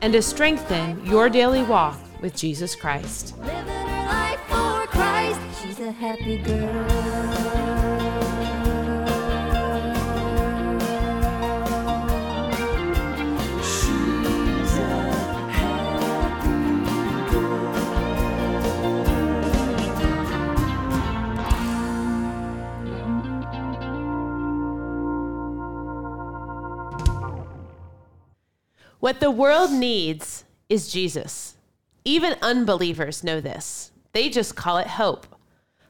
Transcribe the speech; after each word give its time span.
and 0.00 0.12
to 0.12 0.22
strengthen 0.22 1.04
your 1.04 1.28
daily 1.28 1.62
walk 1.62 1.98
with 2.20 2.36
Jesus 2.36 2.74
Christ. 2.74 3.34
Christ. 4.90 5.40
She's 5.62 5.80
a 5.80 5.92
happy 5.92 6.38
girl. 6.38 7.07
What 29.08 29.20
the 29.20 29.30
world 29.30 29.72
needs 29.72 30.44
is 30.68 30.92
Jesus. 30.92 31.56
Even 32.04 32.36
unbelievers 32.42 33.24
know 33.24 33.40
this. 33.40 33.90
They 34.12 34.28
just 34.28 34.54
call 34.54 34.76
it 34.76 34.86
hope. 34.86 35.26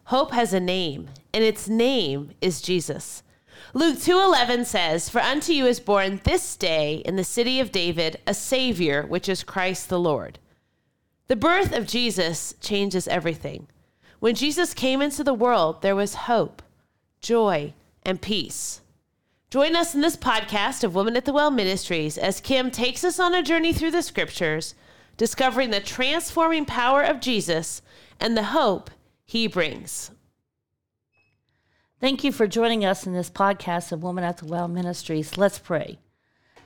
Hope 0.05 0.31
has 0.31 0.53
a 0.53 0.61
name, 0.61 1.11
and 1.35 1.43
its 1.43 1.69
name 1.69 2.31
is 2.41 2.61
Jesus. 2.61 3.25
Luke 3.75 3.99
2:11 3.99 4.65
says, 4.65 5.09
"For 5.09 5.21
unto 5.21 5.53
you 5.53 5.67
is 5.67 5.81
born 5.81 6.21
this 6.23 6.55
day 6.55 7.03
in 7.05 7.17
the 7.17 7.25
city 7.25 7.59
of 7.59 7.73
David 7.73 8.21
a 8.25 8.35
savior, 8.35 9.05
which 9.05 9.29
is 9.29 9.43
Christ 9.43 9.89
the 9.89 9.99
Lord." 9.99 10.39
The 11.27 11.35
birth 11.35 11.73
of 11.73 11.89
Jesus 11.89 12.55
changes 12.61 13.09
everything. 13.09 13.67
When 14.21 14.37
Jesus 14.37 14.75
came 14.75 15.03
into 15.03 15.25
the 15.25 15.35
world, 15.35 15.83
there 15.83 15.97
was 15.97 16.29
hope, 16.31 16.63
joy, 17.21 17.75
and 18.05 18.23
peace. 18.23 18.81
Join 19.51 19.77
us 19.77 19.95
in 19.95 20.03
this 20.03 20.15
podcast 20.17 20.85
of 20.85 20.95
Women 20.95 21.17
at 21.17 21.25
the 21.25 21.33
Well 21.33 21.51
Ministries 21.51 22.19
as 22.19 22.39
Kim 22.39 22.71
takes 22.71 23.03
us 23.03 23.19
on 23.19 23.35
a 23.35 23.43
journey 23.43 23.73
through 23.73 23.93
the 23.93 24.03
scriptures, 24.03 24.75
discovering 25.17 25.71
the 25.71 25.81
transforming 25.81 26.67
power 26.67 27.03
of 27.03 27.19
Jesus 27.19 27.81
and 28.21 28.37
the 28.37 28.43
hope 28.43 28.91
he 29.25 29.47
brings. 29.47 30.11
Thank 31.99 32.25
you 32.25 32.31
for 32.31 32.47
joining 32.47 32.85
us 32.85 33.07
in 33.07 33.15
this 33.15 33.31
podcast 33.31 33.91
of 33.91 34.03
Women 34.03 34.23
at 34.23 34.37
the 34.37 34.45
Well 34.45 34.69
Ministries. 34.69 35.39
Let's 35.39 35.59
pray. 35.59 35.99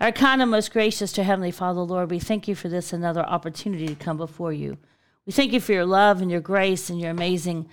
Our 0.00 0.10
kind 0.10 0.42
and 0.42 0.50
most 0.50 0.72
gracious 0.72 1.12
to 1.12 1.22
Heavenly 1.22 1.53
Father, 1.53 1.83
Lord, 1.83 2.10
we 2.10 2.19
thank 2.19 2.48
you 2.48 2.56
for 2.56 2.69
this 2.69 2.92
another 2.92 3.22
opportunity 3.22 3.86
to 3.86 3.94
come 3.94 4.16
before 4.16 4.53
you. 4.53 4.77
We 5.25 5.33
thank 5.33 5.53
you 5.53 5.60
for 5.60 5.70
your 5.70 5.86
love 5.86 6.20
and 6.20 6.33
your 6.33 6.41
grace 6.41 6.91
and 6.91 7.00
your 7.00 7.12
amazing 7.12 7.69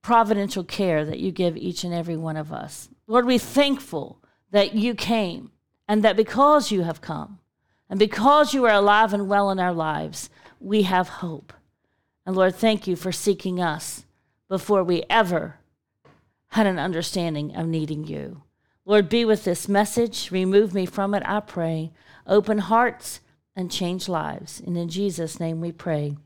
providential 0.00 0.62
care 0.62 1.04
that 1.04 1.18
you 1.18 1.32
give 1.32 1.56
each 1.56 1.82
and 1.82 1.92
every 1.92 2.16
one 2.16 2.36
of 2.36 2.52
us. 2.52 2.88
Lord, 3.06 3.26
we're 3.26 3.38
thankful 3.38 4.18
that 4.50 4.74
you 4.74 4.94
came 4.94 5.50
and 5.88 6.02
that 6.04 6.16
because 6.16 6.70
you 6.70 6.82
have 6.82 7.00
come 7.00 7.38
and 7.90 7.98
because 7.98 8.54
you 8.54 8.64
are 8.64 8.72
alive 8.72 9.12
and 9.12 9.28
well 9.28 9.50
in 9.50 9.58
our 9.60 9.72
lives, 9.72 10.30
we 10.60 10.82
have 10.82 11.08
hope. 11.08 11.52
And 12.24 12.36
Lord, 12.36 12.54
thank 12.54 12.86
you 12.86 12.96
for 12.96 13.12
seeking 13.12 13.60
us 13.60 14.04
before 14.48 14.84
we 14.84 15.04
ever 15.10 15.56
had 16.48 16.66
an 16.66 16.78
understanding 16.78 17.56
of 17.56 17.66
needing 17.66 18.06
you. 18.06 18.42
Lord, 18.84 19.08
be 19.08 19.24
with 19.24 19.44
this 19.44 19.68
message. 19.68 20.30
Remove 20.30 20.74
me 20.74 20.86
from 20.86 21.14
it, 21.14 21.22
I 21.26 21.40
pray. 21.40 21.92
Open 22.26 22.58
hearts 22.58 23.20
and 23.56 23.70
change 23.70 24.08
lives. 24.08 24.60
And 24.64 24.76
in 24.76 24.88
Jesus' 24.88 25.40
name 25.40 25.60
we 25.60 25.72
pray. 25.72 26.16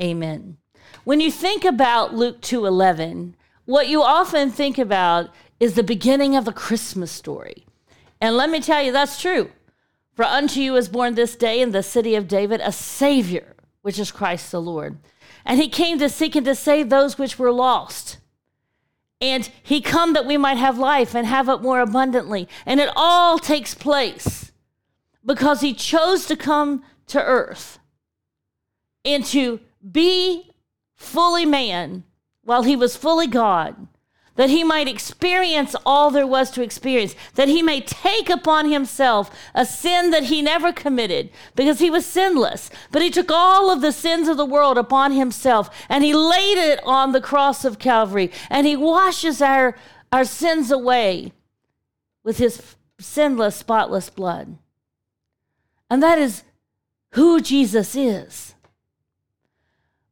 Amen. 0.00 0.56
When 1.04 1.20
you 1.20 1.30
think 1.30 1.64
about 1.64 2.14
Luke 2.14 2.40
2:11, 2.40 3.34
what 3.64 3.88
you 3.88 4.02
often 4.02 4.50
think 4.50 4.78
about 4.78 5.30
is 5.62 5.74
the 5.74 5.82
beginning 5.84 6.34
of 6.34 6.48
a 6.48 6.52
Christmas 6.52 7.12
story. 7.12 7.64
And 8.20 8.36
let 8.36 8.50
me 8.50 8.60
tell 8.60 8.82
you 8.82 8.90
that's 8.90 9.20
true. 9.20 9.52
For 10.12 10.24
unto 10.24 10.58
you 10.58 10.74
is 10.74 10.88
born 10.88 11.14
this 11.14 11.36
day 11.36 11.60
in 11.60 11.70
the 11.70 11.84
city 11.84 12.16
of 12.16 12.26
David 12.26 12.60
a 12.60 12.72
savior, 12.72 13.54
which 13.80 13.96
is 13.96 14.10
Christ 14.10 14.50
the 14.50 14.60
Lord. 14.60 14.98
And 15.44 15.60
he 15.60 15.68
came 15.68 16.00
to 16.00 16.08
seek 16.08 16.34
and 16.34 16.44
to 16.46 16.56
save 16.56 16.90
those 16.90 17.16
which 17.16 17.38
were 17.38 17.52
lost. 17.52 18.18
And 19.20 19.48
he 19.62 19.80
come 19.80 20.14
that 20.14 20.26
we 20.26 20.36
might 20.36 20.56
have 20.56 20.78
life 20.78 21.14
and 21.14 21.28
have 21.28 21.48
it 21.48 21.62
more 21.62 21.78
abundantly. 21.78 22.48
And 22.66 22.80
it 22.80 22.90
all 22.96 23.38
takes 23.38 23.72
place 23.72 24.50
because 25.24 25.60
he 25.60 25.74
chose 25.74 26.26
to 26.26 26.34
come 26.34 26.82
to 27.06 27.22
earth 27.22 27.78
and 29.04 29.24
to 29.26 29.60
be 29.92 30.50
fully 30.96 31.46
man 31.46 32.02
while 32.42 32.64
he 32.64 32.74
was 32.74 32.96
fully 32.96 33.28
God, 33.28 33.86
that 34.36 34.50
he 34.50 34.64
might 34.64 34.88
experience 34.88 35.76
all 35.84 36.10
there 36.10 36.26
was 36.26 36.50
to 36.52 36.62
experience, 36.62 37.14
that 37.34 37.48
he 37.48 37.62
may 37.62 37.80
take 37.80 38.30
upon 38.30 38.70
himself 38.70 39.30
a 39.54 39.66
sin 39.66 40.10
that 40.10 40.24
he 40.24 40.40
never 40.40 40.72
committed 40.72 41.30
because 41.54 41.78
he 41.78 41.90
was 41.90 42.06
sinless. 42.06 42.70
But 42.90 43.02
he 43.02 43.10
took 43.10 43.30
all 43.30 43.70
of 43.70 43.80
the 43.80 43.92
sins 43.92 44.28
of 44.28 44.36
the 44.36 44.46
world 44.46 44.78
upon 44.78 45.12
himself 45.12 45.68
and 45.88 46.02
he 46.02 46.14
laid 46.14 46.58
it 46.58 46.80
on 46.84 47.12
the 47.12 47.20
cross 47.20 47.64
of 47.64 47.78
Calvary 47.78 48.30
and 48.48 48.66
he 48.66 48.76
washes 48.76 49.42
our, 49.42 49.76
our 50.10 50.24
sins 50.24 50.70
away 50.70 51.32
with 52.24 52.38
his 52.38 52.76
sinless, 52.98 53.56
spotless 53.56 54.08
blood. 54.08 54.56
And 55.90 56.02
that 56.02 56.18
is 56.18 56.44
who 57.10 57.40
Jesus 57.40 57.94
is. 57.94 58.54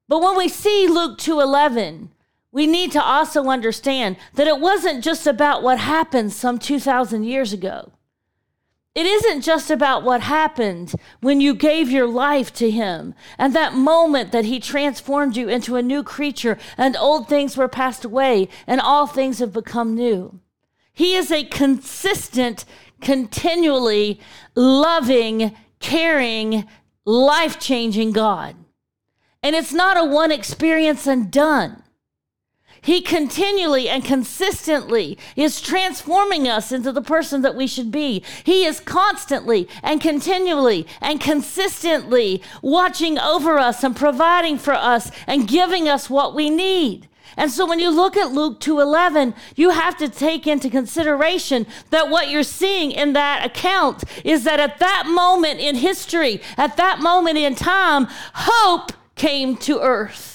But 0.09 0.21
when 0.21 0.37
we 0.37 0.49
see 0.49 0.89
Luke 0.89 1.19
2:11, 1.19 2.09
we 2.53 2.67
need 2.67 2.93
to 2.93 3.03
also 3.03 3.45
understand 3.45 4.17
that 4.35 4.47
it 4.47 4.61
wasn't 4.61 5.05
just 5.05 5.27
about 5.27 5.63
what 5.63 5.79
happened 5.79 6.33
some 6.33 6.59
2000 6.59 7.25
years 7.25 7.53
ago. 7.53 7.93
It 8.93 9.07
isn't 9.07 9.43
just 9.43 9.71
about 9.71 10.03
what 10.03 10.21
happened 10.23 10.95
when 11.21 11.41
you 11.41 11.55
gave 11.55 11.91
your 11.91 12.09
life 12.09 12.53
to 12.55 12.71
him 12.71 13.15
and 13.39 13.55
that 13.55 13.75
moment 13.75 14.33
that 14.33 14.47
he 14.47 14.59
transformed 14.59 15.37
you 15.37 15.49
into 15.49 15.77
a 15.77 15.83
new 15.83 16.03
creature 16.03 16.59
and 16.77 16.97
old 16.97 17.29
things 17.29 17.57
were 17.57 17.69
passed 17.69 18.05
away 18.05 18.49
and 18.67 18.81
all 18.81 19.07
things 19.07 19.39
have 19.39 19.53
become 19.53 19.95
new. 19.95 20.41
He 20.93 21.15
is 21.15 21.31
a 21.31 21.45
consistent, 21.45 22.65
continually 23.01 24.21
loving, 24.57 25.57
caring, 25.79 26.67
life-changing 27.05 28.11
God. 28.11 28.57
And 29.41 29.55
it's 29.55 29.73
not 29.73 29.97
a 29.97 30.05
one 30.05 30.33
experience 30.33 31.07
and 31.07 31.31
done. 31.31 31.85
He 32.83 33.03
continually 33.03 33.89
and 33.89 34.05
consistently 34.05 35.19
is 35.37 35.61
transforming 35.61 36.49
us 36.49 36.73
into 36.73 36.93
the 36.93 37.03
person 37.03 37.43
that 37.43 37.55
we 37.55 37.67
should 37.67 37.91
be. 37.91 38.25
He 38.45 38.65
is 38.65 38.81
constantly 38.81 39.69
and 39.83 40.01
continually 40.01 40.87
and 41.01 41.21
consistently 41.21 42.43
watching 42.63 43.19
over 43.19 43.59
us 43.59 43.85
and 43.85 43.95
providing 43.95 44.57
for 44.57 44.73
us 44.75 45.11
and 45.27 45.47
giving 45.47 45.89
us 45.89 46.09
what 46.09 46.35
we 46.35 46.49
need. 46.49 47.07
And 47.37 47.51
so 47.51 47.67
when 47.67 47.79
you 47.79 47.91
look 47.91 48.17
at 48.17 48.33
Luke 48.33 48.61
2:11, 48.61 49.35
you 49.57 49.71
have 49.71 49.97
to 49.99 50.09
take 50.09 50.47
into 50.47 50.69
consideration 50.69 51.67
that 51.91 52.09
what 52.11 52.29
you're 52.29 52.43
seeing 52.43 52.91
in 52.91 53.13
that 53.13 53.45
account 53.45 54.05
is 54.25 54.45
that 54.45 54.59
at 54.59 54.79
that 54.79 55.05
moment 55.07 55.61
in 55.61 55.77
history, 55.77 56.41
at 56.57 56.77
that 56.77 57.01
moment 57.01 57.39
in 57.39 57.55
time, 57.55 58.09
hope 58.35 58.93
came 59.17 59.57
to 59.59 59.81
earth. 59.81 60.30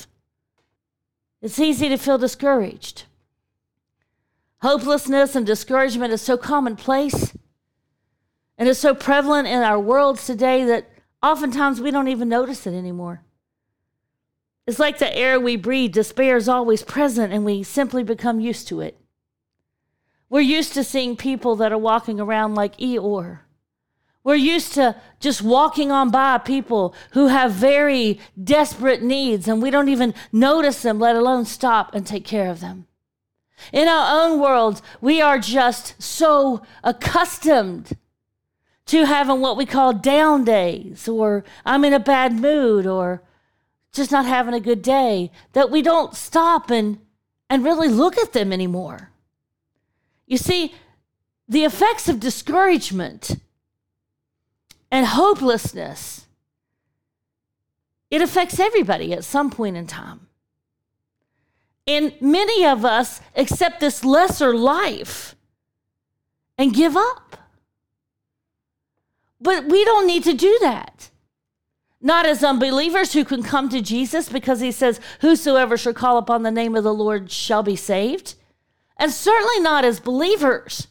It's 1.46 1.60
easy 1.60 1.90
to 1.90 1.98
feel 1.98 2.18
discouraged. 2.18 3.04
Hopelessness 4.64 5.36
and 5.36 5.46
discouragement 5.46 6.12
is 6.12 6.24
so 6.24 6.38
commonplace 6.38 7.38
and 8.58 8.68
is 8.68 8.80
so 8.80 8.96
prevalent 8.96 9.48
in 9.48 9.62
our 9.62 9.80
worlds 9.80 10.26
today 10.26 10.66
that 10.66 10.90
oftentimes 11.22 11.80
we 11.80 11.92
don't 11.92 12.08
even 12.08 12.30
notice 12.30 12.66
it 12.66 12.74
anymore. 12.74 13.22
It's 14.66 14.80
like 14.80 14.98
the 14.98 15.16
air 15.16 15.40
we 15.40 15.56
breathe, 15.56 15.94
despair 15.94 16.36
is 16.36 16.50
always 16.50 16.82
present 16.82 17.32
and 17.32 17.46
we 17.46 17.62
simply 17.62 18.02
become 18.02 18.40
used 18.40 18.68
to 18.70 18.82
it. 18.82 18.98
We're 20.32 20.42
used 20.42 20.74
to 20.74 20.84
seeing 20.84 21.16
people 21.16 21.56
that 21.58 21.72
are 21.72 21.78
walking 21.78 22.20
around 22.20 22.56
like 22.56 22.76
Eeyore 22.78 23.42
We're 24.26 24.36
used 24.36 24.74
to 24.74 24.96
just 25.20 25.44
walking 25.44 25.92
on 25.92 26.10
by 26.10 26.40
people 26.40 26.96
who 27.12 27.28
have 27.28 27.52
very 27.52 28.20
desperate 28.44 29.04
needs 29.04 29.48
and 29.48 29.62
we 29.62 29.70
don't 29.70 29.88
even 29.88 30.16
notice 30.32 30.82
them, 30.82 31.00
let 31.00 31.16
alone 31.16 31.46
stop 31.46 31.94
and 31.94 32.06
take 32.08 32.26
care 32.26 32.50
of 32.50 32.60
them. 32.60 32.88
In 33.72 33.88
our 33.88 34.26
own 34.26 34.40
world, 34.40 34.82
we 35.00 35.22
are 35.22 35.38
just 35.38 36.02
so 36.02 36.64
accustomed 36.84 37.96
to 38.88 39.06
having 39.06 39.42
what 39.42 39.58
we 39.58 39.66
call 39.66 39.94
down 39.94 40.44
days, 40.44 41.08
or 41.08 41.44
I'm 41.64 41.86
in 41.86 41.94
a 41.94 42.00
bad 42.00 42.34
mood, 42.34 42.88
or 42.88 43.22
just 43.94 44.12
not 44.12 44.26
having 44.26 44.56
a 44.56 44.60
good 44.60 44.82
day, 44.82 45.32
that 45.54 45.70
we 45.70 45.84
don't 45.84 46.16
stop 46.16 46.72
and, 46.72 46.98
and 47.48 47.64
really 47.64 47.90
look 47.90 48.18
at 48.18 48.34
them 48.34 48.52
anymore. 48.52 49.12
You 50.26 50.38
see, 50.38 50.74
the 51.48 51.64
effects 51.64 52.10
of 52.10 52.20
discouragement 52.20 53.38
and 54.92 55.06
hopelessness, 55.06 56.28
it 58.12 58.22
affects 58.22 58.60
everybody 58.60 59.14
at 59.14 59.24
some 59.24 59.50
point 59.50 59.76
in 59.76 59.88
time. 59.88 60.28
And 61.88 62.14
many 62.20 62.66
of 62.66 62.84
us 62.84 63.22
accept 63.36 63.80
this 63.80 64.04
lesser 64.04 64.56
life 64.56 65.36
and 66.58 66.74
give 66.74 66.96
up. 66.98 67.38
But 69.40 69.66
we 69.66 69.86
don't 69.86 70.08
need 70.08 70.24
to 70.24 70.34
do 70.34 70.58
that. 70.62 71.12
Not 72.02 72.26
as 72.26 72.44
unbelievers 72.44 73.14
who 73.14 73.26
can 73.26 73.44
come 73.44 73.70
to 73.70 73.82
Jesus 73.82 74.30
because 74.30 74.60
he 74.60 74.72
says, 74.72 75.00
Whosoever 75.22 75.78
shall 75.78 75.94
call 75.94 76.18
upon 76.18 76.44
the 76.44 76.52
name 76.52 76.76
of 76.76 76.84
the 76.84 76.94
Lord 76.94 77.32
shall 77.32 77.64
be 77.64 77.76
saved. 77.76 78.36
And 78.98 79.12
certainly 79.12 79.60
not 79.60 79.86
as 79.86 80.00
believers 80.00 80.88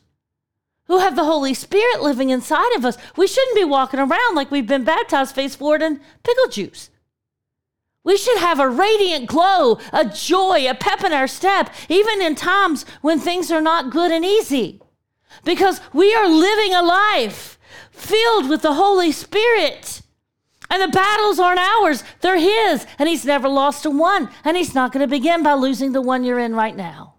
who 0.87 0.99
have 0.99 1.17
the 1.17 1.25
Holy 1.25 1.55
Spirit 1.55 2.03
living 2.03 2.31
inside 2.31 2.75
of 2.77 2.85
us. 2.85 2.99
We 3.17 3.27
shouldn't 3.27 3.57
be 3.57 3.65
walking 3.65 4.01
around 4.01 4.35
like 4.35 4.51
we've 4.51 4.67
been 4.67 4.85
baptized 4.85 5.35
face 5.35 5.55
forward 5.55 5.83
in 5.83 6.01
pickle 6.23 6.49
juice. 6.49 6.91
We 8.05 8.19
should 8.19 8.39
have 8.39 8.61
a 8.61 8.69
radiant 8.69 9.27
glow, 9.27 9.79
a 9.93 10.05
joy, 10.05 10.69
a 10.69 10.75
pep 10.75 11.03
in 11.05 11.13
our 11.15 11.27
step, 11.27 11.71
even 11.89 12.21
in 12.21 12.35
times 12.35 12.85
when 13.01 13.19
things 13.19 13.51
are 13.51 13.63
not 13.63 13.91
good 13.91 14.11
and 14.11 14.25
easy. 14.25 14.83
Because 15.43 15.81
we 15.95 16.15
are 16.15 16.29
living 16.29 16.75
a 16.75 16.83
life 16.83 17.59
filled 17.91 18.51
with 18.51 18.61
the 18.61 18.75
Holy 18.75 19.11
Spirit. 19.11 20.03
And 20.71 20.83
the 20.83 20.89
battles 20.89 21.39
aren't 21.39 21.61
ours, 21.61 22.05
they're 22.21 22.39
His. 22.39 22.87
And 22.99 23.09
He's 23.09 23.25
never 23.25 23.49
lost 23.49 23.87
a 23.87 23.91
one. 23.91 24.29
And 24.45 24.57
He's 24.57 24.75
not 24.75 24.93
going 24.93 25.01
to 25.01 25.11
begin 25.11 25.43
by 25.43 25.55
losing 25.55 25.93
the 25.93 26.03
one 26.03 26.25
you're 26.25 26.39
in 26.39 26.55
right 26.55 26.77
now. 26.77 27.14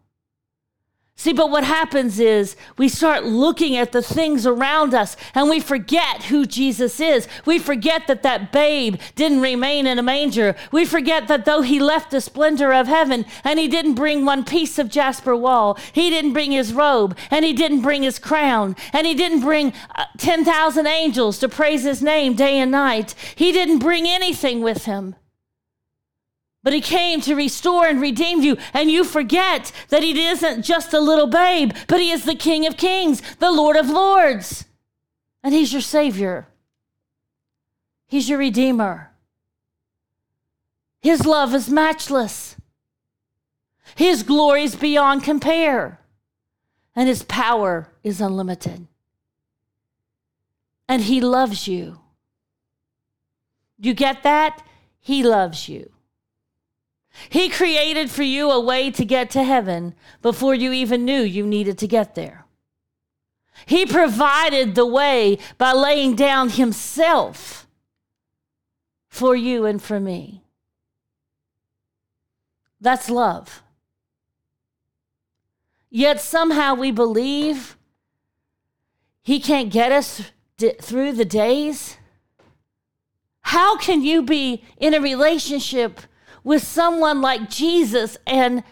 See, 1.17 1.31
but 1.31 1.49
what 1.49 1.63
happens 1.63 2.19
is 2.19 2.57
we 2.77 2.89
start 2.89 3.23
looking 3.23 3.77
at 3.77 3.93
the 3.93 4.01
things 4.01 4.45
around 4.45 4.93
us 4.93 5.15
and 5.33 5.49
we 5.49 5.61
forget 5.61 6.23
who 6.23 6.45
Jesus 6.45 6.99
is. 6.99 7.27
We 7.45 7.57
forget 7.57 8.07
that 8.07 8.21
that 8.23 8.51
babe 8.51 8.97
didn't 9.15 9.39
remain 9.39 9.87
in 9.87 9.97
a 9.97 10.03
manger. 10.03 10.55
We 10.73 10.83
forget 10.83 11.29
that 11.29 11.45
though 11.45 11.61
he 11.61 11.79
left 11.79 12.11
the 12.11 12.19
splendor 12.19 12.73
of 12.73 12.87
heaven 12.87 13.25
and 13.45 13.57
he 13.57 13.69
didn't 13.69 13.95
bring 13.95 14.25
one 14.25 14.43
piece 14.43 14.77
of 14.77 14.89
jasper 14.89 15.37
wall, 15.37 15.79
he 15.93 16.09
didn't 16.09 16.33
bring 16.33 16.51
his 16.51 16.73
robe 16.73 17.17
and 17.31 17.45
he 17.45 17.53
didn't 17.53 17.81
bring 17.81 18.03
his 18.03 18.19
crown 18.19 18.75
and 18.91 19.07
he 19.07 19.15
didn't 19.15 19.39
bring 19.39 19.71
uh, 19.95 20.05
10,000 20.17 20.85
angels 20.85 21.39
to 21.39 21.47
praise 21.47 21.83
his 21.83 22.03
name 22.03 22.35
day 22.35 22.59
and 22.59 22.71
night. 22.71 23.15
He 23.35 23.53
didn't 23.53 23.79
bring 23.79 24.05
anything 24.05 24.61
with 24.61 24.83
him. 24.83 25.15
But 26.65 26.73
he 26.73 26.81
came 26.81 27.21
to 27.21 27.35
restore 27.35 27.85
and 27.85 28.01
redeem 28.01 28.41
you. 28.41 28.57
And 28.73 28.89
you 28.89 29.03
forget 29.03 29.71
that 29.89 30.01
he 30.01 30.19
isn't 30.25 30.63
just 30.63 30.95
a 30.95 30.99
little 30.99 31.27
babe, 31.27 31.73
but 31.87 31.99
he 31.99 32.09
is 32.09 32.25
the 32.25 32.33
King 32.33 32.65
of 32.65 32.75
Kings, 32.75 33.21
the 33.35 33.51
Lord 33.51 33.75
of 33.75 33.87
Lords. 33.87 34.65
And 35.43 35.53
he's 35.53 35.71
your 35.71 35.83
Savior, 35.83 36.47
he's 38.07 38.27
your 38.27 38.39
Redeemer. 38.39 39.11
His 41.01 41.23
love 41.23 41.53
is 41.53 41.69
matchless, 41.69 42.55
his 43.93 44.23
glory 44.23 44.63
is 44.63 44.75
beyond 44.75 45.23
compare, 45.23 45.99
and 46.95 47.07
his 47.07 47.21
power 47.21 47.93
is 48.03 48.19
unlimited. 48.19 48.87
And 50.89 51.03
he 51.03 51.21
loves 51.21 51.67
you. 51.67 51.99
You 53.77 53.93
get 53.93 54.23
that? 54.23 54.65
He 54.99 55.21
loves 55.21 55.69
you. 55.69 55.91
He 57.29 57.49
created 57.49 58.09
for 58.09 58.23
you 58.23 58.51
a 58.51 58.59
way 58.59 58.91
to 58.91 59.05
get 59.05 59.29
to 59.31 59.43
heaven 59.43 59.95
before 60.21 60.55
you 60.55 60.71
even 60.71 61.05
knew 61.05 61.21
you 61.21 61.45
needed 61.45 61.77
to 61.79 61.87
get 61.87 62.15
there. 62.15 62.45
He 63.65 63.85
provided 63.85 64.75
the 64.75 64.85
way 64.85 65.37
by 65.57 65.71
laying 65.71 66.15
down 66.15 66.49
Himself 66.49 67.67
for 69.07 69.35
you 69.35 69.65
and 69.65 69.81
for 69.81 69.99
me. 69.99 70.43
That's 72.81 73.09
love. 73.09 73.63
Yet 75.89 76.19
somehow 76.19 76.75
we 76.75 76.91
believe 76.91 77.77
He 79.23 79.39
can't 79.39 79.71
get 79.71 79.91
us 79.91 80.31
through 80.81 81.13
the 81.13 81.25
days. 81.25 81.97
How 83.41 83.77
can 83.77 84.03
you 84.03 84.21
be 84.21 84.63
in 84.77 84.93
a 84.93 84.99
relationship? 84.99 86.01
With 86.45 86.63
someone 86.63 87.19
like 87.21 87.49
Jesus 87.49 88.17
and 88.25 88.63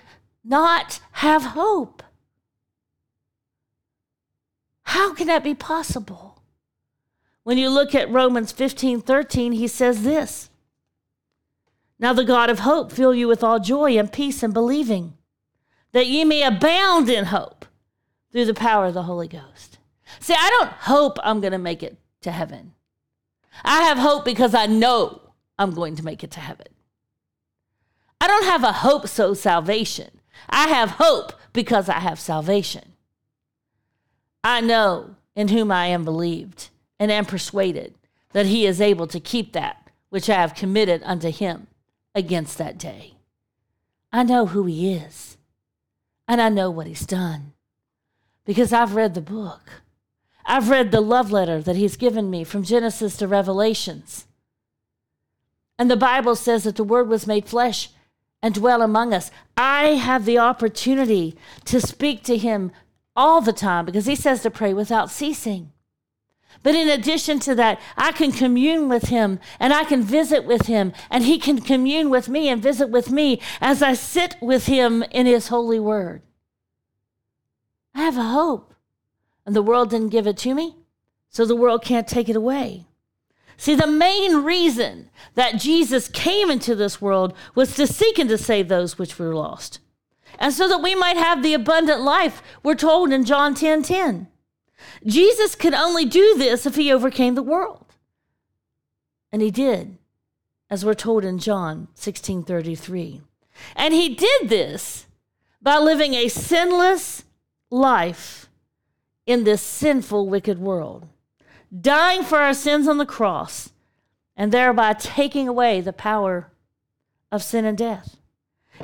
not 0.45 1.01
have 1.13 1.43
hope? 1.43 2.01
How 4.83 5.13
can 5.13 5.27
that 5.27 5.43
be 5.43 5.55
possible? 5.55 6.41
When 7.43 7.57
you 7.57 7.69
look 7.69 7.93
at 7.93 8.09
Romans 8.09 8.53
15 8.53 9.01
13, 9.01 9.51
he 9.53 9.67
says 9.67 10.03
this 10.03 10.49
Now 11.99 12.13
the 12.13 12.23
God 12.23 12.49
of 12.49 12.59
hope 12.59 12.91
fill 12.91 13.13
you 13.13 13.27
with 13.27 13.43
all 13.43 13.59
joy 13.59 13.97
and 13.97 14.11
peace 14.11 14.43
and 14.43 14.53
believing, 14.53 15.17
that 15.91 16.07
ye 16.07 16.23
may 16.23 16.43
abound 16.43 17.09
in 17.09 17.25
hope 17.25 17.65
through 18.31 18.45
the 18.45 18.53
power 18.53 18.85
of 18.85 18.93
the 18.93 19.03
Holy 19.03 19.27
Ghost. 19.27 19.79
See, 20.19 20.35
I 20.37 20.49
don't 20.59 20.71
hope 20.71 21.17
I'm 21.23 21.41
going 21.41 21.51
to 21.53 21.57
make 21.57 21.81
it 21.81 21.97
to 22.21 22.31
heaven. 22.31 22.73
I 23.63 23.83
have 23.83 23.97
hope 23.97 24.25
because 24.25 24.53
I 24.53 24.67
know 24.67 25.21
I'm 25.57 25.73
going 25.73 25.95
to 25.95 26.05
make 26.05 26.23
it 26.23 26.31
to 26.31 26.39
heaven. 26.39 26.67
I 28.23 28.27
don't 28.27 28.45
have 28.45 28.63
a 28.63 28.71
hope 28.71 29.09
so 29.09 29.33
salvation. 29.33 30.09
I 30.49 30.69
have 30.69 30.91
hope 30.91 31.33
because 31.51 31.89
I 31.89 31.99
have 31.99 32.21
salvation. 32.21 32.93
I 34.45 34.61
know 34.61 35.17
in 35.35 35.49
whom 35.49 35.73
I 35.73 35.87
am 35.87 36.05
believed 36.05 36.69
and 36.97 37.11
am 37.11 37.25
persuaded 37.25 37.95
that 38.31 38.45
he 38.45 38.65
is 38.65 38.79
able 38.79 39.07
to 39.07 39.19
keep 39.19 39.51
that 39.51 39.89
which 40.07 40.29
I 40.29 40.35
have 40.35 40.55
committed 40.55 41.01
unto 41.03 41.31
him 41.31 41.67
against 42.15 42.57
that 42.59 42.77
day. 42.77 43.15
I 44.13 44.23
know 44.23 44.45
who 44.45 44.67
he 44.67 44.93
is 44.93 45.35
and 46.25 46.39
I 46.39 46.47
know 46.47 46.71
what 46.71 46.87
he's 46.87 47.05
done 47.05 47.51
because 48.45 48.71
I've 48.71 48.95
read 48.95 49.15
the 49.15 49.21
book. 49.21 49.81
I've 50.45 50.69
read 50.69 50.91
the 50.91 51.01
love 51.01 51.33
letter 51.33 51.61
that 51.61 51.75
he's 51.75 51.97
given 51.97 52.29
me 52.29 52.45
from 52.45 52.63
Genesis 52.63 53.17
to 53.17 53.27
Revelations. 53.27 54.27
And 55.77 55.91
the 55.91 55.97
Bible 55.97 56.37
says 56.37 56.63
that 56.63 56.77
the 56.77 56.85
word 56.85 57.09
was 57.09 57.27
made 57.27 57.49
flesh 57.49 57.89
and 58.43 58.53
dwell 58.53 58.81
among 58.81 59.13
us. 59.13 59.31
I 59.57 59.95
have 59.95 60.25
the 60.25 60.37
opportunity 60.37 61.35
to 61.65 61.79
speak 61.81 62.23
to 62.25 62.37
him 62.37 62.71
all 63.15 63.41
the 63.41 63.53
time 63.53 63.85
because 63.85 64.05
he 64.05 64.15
says 64.15 64.43
to 64.43 64.51
pray 64.51 64.73
without 64.73 65.09
ceasing. 65.09 65.71
But 66.61 66.75
in 66.75 66.89
addition 66.89 67.39
to 67.39 67.55
that, 67.55 67.79
I 67.97 68.11
can 68.11 68.31
commune 68.31 68.89
with 68.89 69.05
him 69.05 69.39
and 69.59 69.73
I 69.73 69.85
can 69.85 70.03
visit 70.03 70.45
with 70.45 70.67
him, 70.67 70.93
and 71.09 71.23
he 71.23 71.39
can 71.39 71.61
commune 71.61 72.09
with 72.09 72.29
me 72.29 72.47
and 72.47 72.61
visit 72.61 72.89
with 72.89 73.09
me 73.09 73.41
as 73.59 73.81
I 73.81 73.93
sit 73.93 74.35
with 74.41 74.67
him 74.67 75.03
in 75.11 75.25
his 75.25 75.47
holy 75.47 75.79
word. 75.79 76.21
I 77.95 78.01
have 78.01 78.17
a 78.17 78.23
hope, 78.23 78.73
and 79.45 79.55
the 79.55 79.61
world 79.61 79.89
didn't 79.89 80.09
give 80.09 80.27
it 80.27 80.37
to 80.37 80.53
me, 80.53 80.77
so 81.29 81.45
the 81.45 81.55
world 81.55 81.83
can't 81.83 82.07
take 82.07 82.29
it 82.29 82.35
away. 82.35 82.87
See, 83.57 83.75
the 83.75 83.87
main 83.87 84.43
reason 84.43 85.09
that 85.35 85.59
Jesus 85.59 86.07
came 86.07 86.49
into 86.49 86.75
this 86.75 87.01
world 87.01 87.33
was 87.55 87.75
to 87.75 87.87
seek 87.87 88.17
and 88.19 88.29
to 88.29 88.37
save 88.37 88.67
those 88.67 88.97
which 88.97 89.17
were 89.17 89.35
lost. 89.35 89.79
And 90.39 90.53
so 90.53 90.67
that 90.67 90.81
we 90.81 90.95
might 90.95 91.17
have 91.17 91.43
the 91.43 91.53
abundant 91.53 92.01
life, 92.01 92.41
we're 92.63 92.75
told 92.75 93.11
in 93.11 93.25
John 93.25 93.53
10 93.53 93.83
10. 93.83 94.27
Jesus 95.05 95.55
could 95.55 95.73
only 95.73 96.05
do 96.05 96.35
this 96.37 96.65
if 96.65 96.75
he 96.75 96.91
overcame 96.91 97.35
the 97.35 97.43
world. 97.43 97.85
And 99.31 99.41
he 99.41 99.51
did, 99.51 99.97
as 100.69 100.83
we're 100.83 100.93
told 100.93 101.23
in 101.23 101.39
John 101.39 101.87
16 101.93 102.43
33. 102.43 103.21
And 103.75 103.93
he 103.93 104.15
did 104.15 104.49
this 104.49 105.05
by 105.61 105.77
living 105.77 106.13
a 106.13 106.27
sinless 106.27 107.23
life 107.69 108.49
in 109.25 109.43
this 109.43 109.61
sinful, 109.61 110.27
wicked 110.27 110.59
world 110.59 111.07
dying 111.81 112.23
for 112.23 112.39
our 112.39 112.53
sins 112.53 112.87
on 112.87 112.97
the 112.97 113.05
cross, 113.05 113.71
and 114.35 114.51
thereby 114.51 114.93
taking 114.93 115.47
away 115.47 115.81
the 115.81 115.93
power 115.93 116.51
of 117.31 117.43
sin 117.43 117.65
and 117.65 117.77
death. 117.77 118.17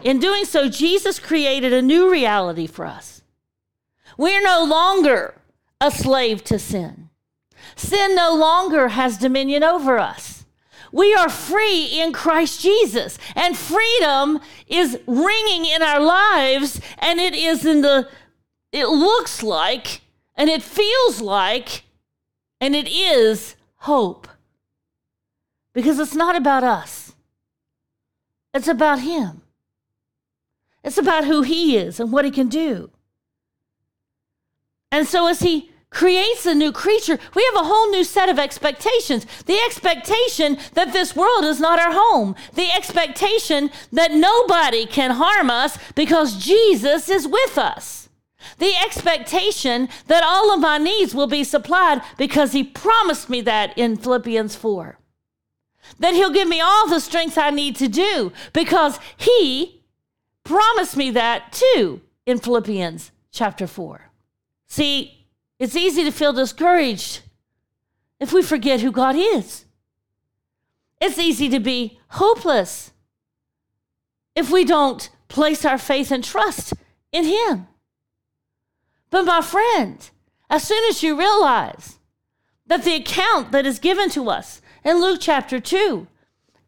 In 0.04 0.20
doing 0.20 0.46
so, 0.46 0.70
Jesus 0.70 1.20
created 1.20 1.74
a 1.74 1.82
new 1.82 2.10
reality 2.10 2.68
for 2.68 2.86
us. 2.86 3.22
We're 4.18 4.42
no 4.42 4.64
longer 4.64 5.36
a 5.82 5.92
slave 5.92 6.44
to 6.46 6.60
sin. 6.60 7.10
Sin 7.76 8.16
no 8.16 8.34
longer 8.36 8.90
has 8.90 9.18
dominion 9.18 9.64
over 9.64 9.98
us. 9.98 10.46
We 10.92 11.14
are 11.14 11.30
free 11.30 11.86
in 11.86 12.14
Christ 12.14 12.62
Jesus, 12.62 13.20
and 13.36 13.56
freedom 13.56 14.40
is 14.68 15.00
ringing 15.06 15.66
in 15.66 15.84
our 15.84 16.00
lives, 16.00 16.82
and 16.98 17.20
it 17.20 17.36
is 17.36 17.66
in 17.66 17.82
the, 17.82 18.10
it 18.72 18.88
looks 18.88 19.44
like, 19.44 20.02
and 20.36 20.50
it 20.50 20.64
feels 20.64 21.22
like 21.22 21.84
And 22.62 22.76
it 22.76 22.88
is 22.88 23.56
hope. 23.78 24.28
Because 25.74 26.00
it's 26.00 26.16
not 26.16 26.36
about 26.36 26.64
us, 26.64 27.14
it's 28.54 28.68
about 28.68 29.00
Him. 29.00 29.42
It's 30.84 30.98
about 30.98 31.26
who 31.26 31.42
He 31.42 31.78
is 31.78 32.00
and 32.00 32.12
what 32.12 32.26
He 32.26 32.32
can 32.32 32.48
do. 32.48 32.90
And 34.92 35.06
so, 35.08 35.28
as 35.28 35.42
He 35.42 35.72
creates 35.90 36.46
a 36.46 36.56
new 36.56 36.72
creature, 36.72 37.20
we 37.36 37.44
have 37.46 37.64
a 37.64 37.68
whole 37.68 37.90
new 37.90 38.04
set 38.04 38.30
of 38.30 38.40
expectations. 38.40 39.26
The 39.46 39.60
expectation 39.66 40.58
that 40.74 40.94
this 40.94 41.16
world 41.16 41.46
is 41.46 41.60
not 41.60 41.80
our 41.80 41.92
home, 41.94 42.36
the 42.54 42.72
expectation 42.72 43.72
that 43.92 44.12
nobody 44.12 44.86
can 44.86 45.12
harm 45.12 45.50
us 45.50 45.78
because 45.96 46.38
Jesus 46.38 47.10
is 47.10 47.28
with 47.28 47.58
us. 47.58 47.99
The 48.58 48.74
expectation 48.86 49.90
that 50.08 50.24
all 50.24 50.54
of 50.54 50.60
my 50.60 50.78
needs 50.78 51.14
will 51.14 51.28
be 51.28 51.44
supplied 51.44 52.02
because 52.18 52.54
he 52.54 52.64
promised 52.64 53.30
me 53.30 53.42
that 53.42 53.78
in 53.78 53.98
Philippians 53.98 54.56
4. 54.56 54.98
That 56.00 56.14
he'll 56.14 56.30
give 56.30 56.48
me 56.48 56.62
all 56.62 56.88
the 56.88 57.00
strength 57.00 57.38
I 57.38 57.50
need 57.50 57.76
to 57.78 57.88
do 57.88 58.32
because 58.54 59.00
he 59.18 59.84
promised 60.44 60.96
me 60.96 61.12
that 61.12 61.52
too 61.52 62.02
in 62.26 62.40
Philippians 62.40 63.12
chapter 63.32 63.68
4. 63.68 64.10
See, 64.68 65.26
it's 65.58 65.76
easy 65.76 66.04
to 66.04 66.12
feel 66.12 66.34
discouraged 66.34 67.22
if 68.20 68.32
we 68.32 68.42
forget 68.42 68.82
who 68.82 68.92
God 68.92 69.16
is. 69.16 69.66
It's 71.02 71.18
easy 71.18 71.50
to 71.50 71.60
be 71.60 72.00
hopeless 72.10 72.92
if 74.36 74.52
we 74.52 74.64
don't 74.66 75.10
place 75.28 75.66
our 75.66 75.78
faith 75.78 76.12
and 76.12 76.24
trust 76.24 76.74
in 77.12 77.26
Him. 77.26 77.68
But, 79.10 79.26
my 79.26 79.42
friend, 79.42 80.10
as 80.50 80.64
soon 80.64 80.84
as 80.90 81.04
you 81.04 81.18
realize 81.18 82.00
that 82.68 82.84
the 82.84 82.96
account 82.96 83.52
that 83.52 83.66
is 83.66 83.80
given 83.80 84.10
to 84.12 84.30
us 84.30 84.62
in 84.84 85.02
Luke 85.02 85.20
chapter 85.22 85.60
2, 85.60 86.08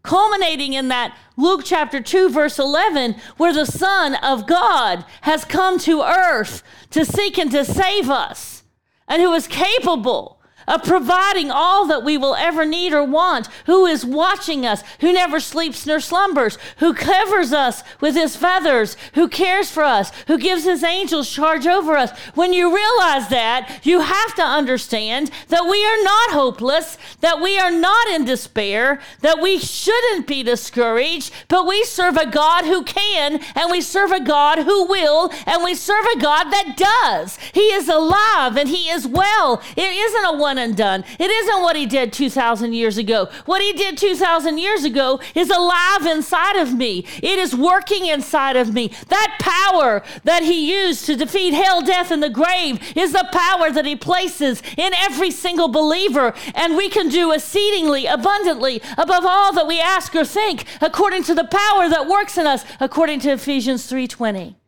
culminating 0.04 0.74
in 0.74 0.88
that 0.88 1.16
Luke 1.38 1.62
chapter 1.64 2.02
2, 2.02 2.30
verse 2.30 2.58
11, 2.58 3.16
where 3.38 3.54
the 3.54 3.66
Son 3.66 4.16
of 4.16 4.48
God 4.48 5.06
has 5.22 5.46
come 5.46 5.78
to 5.80 6.02
earth 6.02 6.64
to 6.90 7.06
seek 7.06 7.38
and 7.38 7.52
to 7.52 7.64
save 7.64 8.10
us 8.10 8.64
and 9.08 9.22
who 9.22 9.34
is 9.34 9.48
capable 9.48 10.41
of 10.68 10.84
providing 10.84 11.52
all 11.52 11.86
that 11.88 12.04
we 12.04 12.18
will 12.18 12.36
ever 12.36 12.66
need 12.66 12.94
or 12.94 13.04
want, 13.04 13.48
who 13.66 13.86
is 13.86 14.06
watching 14.06 14.66
us, 14.66 14.84
who 15.00 15.14
never 15.14 15.40
sleeps 15.40 15.86
nor 15.86 16.00
slumbers, 16.00 16.58
who 16.78 16.94
covers 16.94 17.54
us 17.54 17.84
with 18.00 18.16
his 18.16 18.36
feathers, 18.36 18.96
who 19.14 19.28
cares 19.28 19.72
for 19.72 19.84
us, 19.84 20.12
who 20.28 20.38
gives 20.38 20.64
his 20.64 20.84
angels 20.84 21.30
charge 21.30 21.68
over 21.68 21.98
us. 21.98 22.18
When 22.36 22.54
you 22.54 22.76
realize 22.76 23.30
that, 23.30 23.82
you 23.84 24.02
have 24.02 24.36
to 24.36 24.44
understand 24.44 25.32
that 25.50 25.68
we 25.70 25.86
are 25.86 26.04
not 26.04 26.32
hopeless, 26.32 26.98
that 27.22 27.42
we 27.42 27.58
are 27.60 27.72
not 27.72 28.08
in 28.08 28.26
despair, 28.26 29.00
that 29.22 29.42
we 29.42 29.58
shouldn't 29.58 30.28
be 30.28 30.44
discouraged, 30.44 31.32
but 31.48 31.68
we 31.68 31.84
serve 31.84 32.18
a 32.18 32.30
God 32.30 32.66
who 32.66 32.84
can, 32.84 33.40
and 33.56 33.72
we 33.72 33.82
serve 33.82 34.12
a 34.12 34.24
God 34.24 34.60
who 34.60 34.86
will, 34.86 35.32
and 35.46 35.64
we 35.64 35.76
serve 35.76 36.06
a 36.16 36.20
God 36.20 36.46
that 36.46 36.76
does. 36.78 37.38
He 37.54 37.74
is 37.74 37.88
alive 37.88 38.58
and 38.58 38.70
he 38.70 38.90
is 38.90 39.08
well. 39.08 39.62
It 39.76 39.92
isn't 39.92 40.26
a 40.26 40.38
one 40.52 40.58
and 40.58 40.76
done. 40.76 41.06
It 41.18 41.32
isn't 41.32 41.62
what 41.62 41.78
he 41.78 41.86
did 41.86 42.12
2,000 42.12 42.74
years 42.74 42.98
ago. 42.98 43.30
What 43.46 43.62
he 43.62 43.72
did 43.72 43.98
2,000 43.98 44.58
years 44.58 44.84
ago 44.84 45.22
is 45.34 45.50
alive 45.50 46.06
inside 46.06 46.58
of 46.58 46.74
me, 46.74 47.06
it 47.24 47.40
is 47.40 47.56
working 47.56 48.06
inside 48.06 48.58
of 48.58 48.74
me. 48.74 48.92
That 49.08 49.38
power 49.40 50.04
that 50.26 50.44
he 50.44 50.70
used 50.70 51.06
to 51.06 51.16
defeat 51.16 51.54
hell, 51.54 51.82
death, 51.82 52.12
and 52.12 52.22
the 52.22 52.30
grave 52.30 52.98
is 52.98 53.14
the 53.14 53.30
power 53.32 53.72
that 53.72 53.86
he 53.86 53.96
places 53.96 54.62
in 54.76 54.94
every 54.96 55.32
single 55.32 55.70
believer. 55.70 56.34
And 56.54 56.76
we 56.76 56.90
can 56.90 57.08
do 57.08 57.32
exceedingly 57.32 58.06
abundantly 58.06 58.82
above 58.98 59.24
all 59.26 59.54
that 59.54 59.68
we 59.68 59.80
ask 59.80 60.14
or 60.16 60.26
think 60.26 60.66
according 60.82 61.24
to 61.24 61.34
the 61.34 61.46
power 61.46 61.88
that 61.88 62.08
works 62.10 62.38
in 62.38 62.46
us, 62.46 62.66
according 62.82 63.22
to 63.22 63.32
Ephesians 63.32 63.90
3:20. 63.90 64.61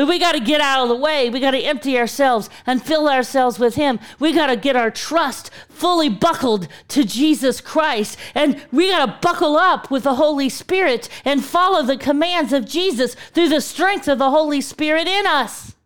But 0.00 0.08
we 0.08 0.18
got 0.18 0.32
to 0.32 0.40
get 0.40 0.62
out 0.62 0.82
of 0.82 0.88
the 0.88 0.96
way. 0.96 1.28
We 1.28 1.40
got 1.40 1.50
to 1.50 1.58
empty 1.58 1.98
ourselves 1.98 2.48
and 2.64 2.82
fill 2.82 3.06
ourselves 3.06 3.58
with 3.58 3.74
Him. 3.74 4.00
We 4.18 4.32
got 4.32 4.46
to 4.46 4.56
get 4.56 4.74
our 4.74 4.90
trust 4.90 5.50
fully 5.68 6.08
buckled 6.08 6.68
to 6.88 7.04
Jesus 7.04 7.60
Christ. 7.60 8.16
And 8.34 8.64
we 8.72 8.88
got 8.88 9.04
to 9.04 9.18
buckle 9.20 9.58
up 9.58 9.90
with 9.90 10.04
the 10.04 10.14
Holy 10.14 10.48
Spirit 10.48 11.10
and 11.22 11.44
follow 11.44 11.82
the 11.82 11.98
commands 11.98 12.54
of 12.54 12.64
Jesus 12.64 13.14
through 13.34 13.50
the 13.50 13.60
strength 13.60 14.08
of 14.08 14.16
the 14.16 14.30
Holy 14.30 14.62
Spirit 14.62 15.06
in 15.06 15.26
us. 15.26 15.76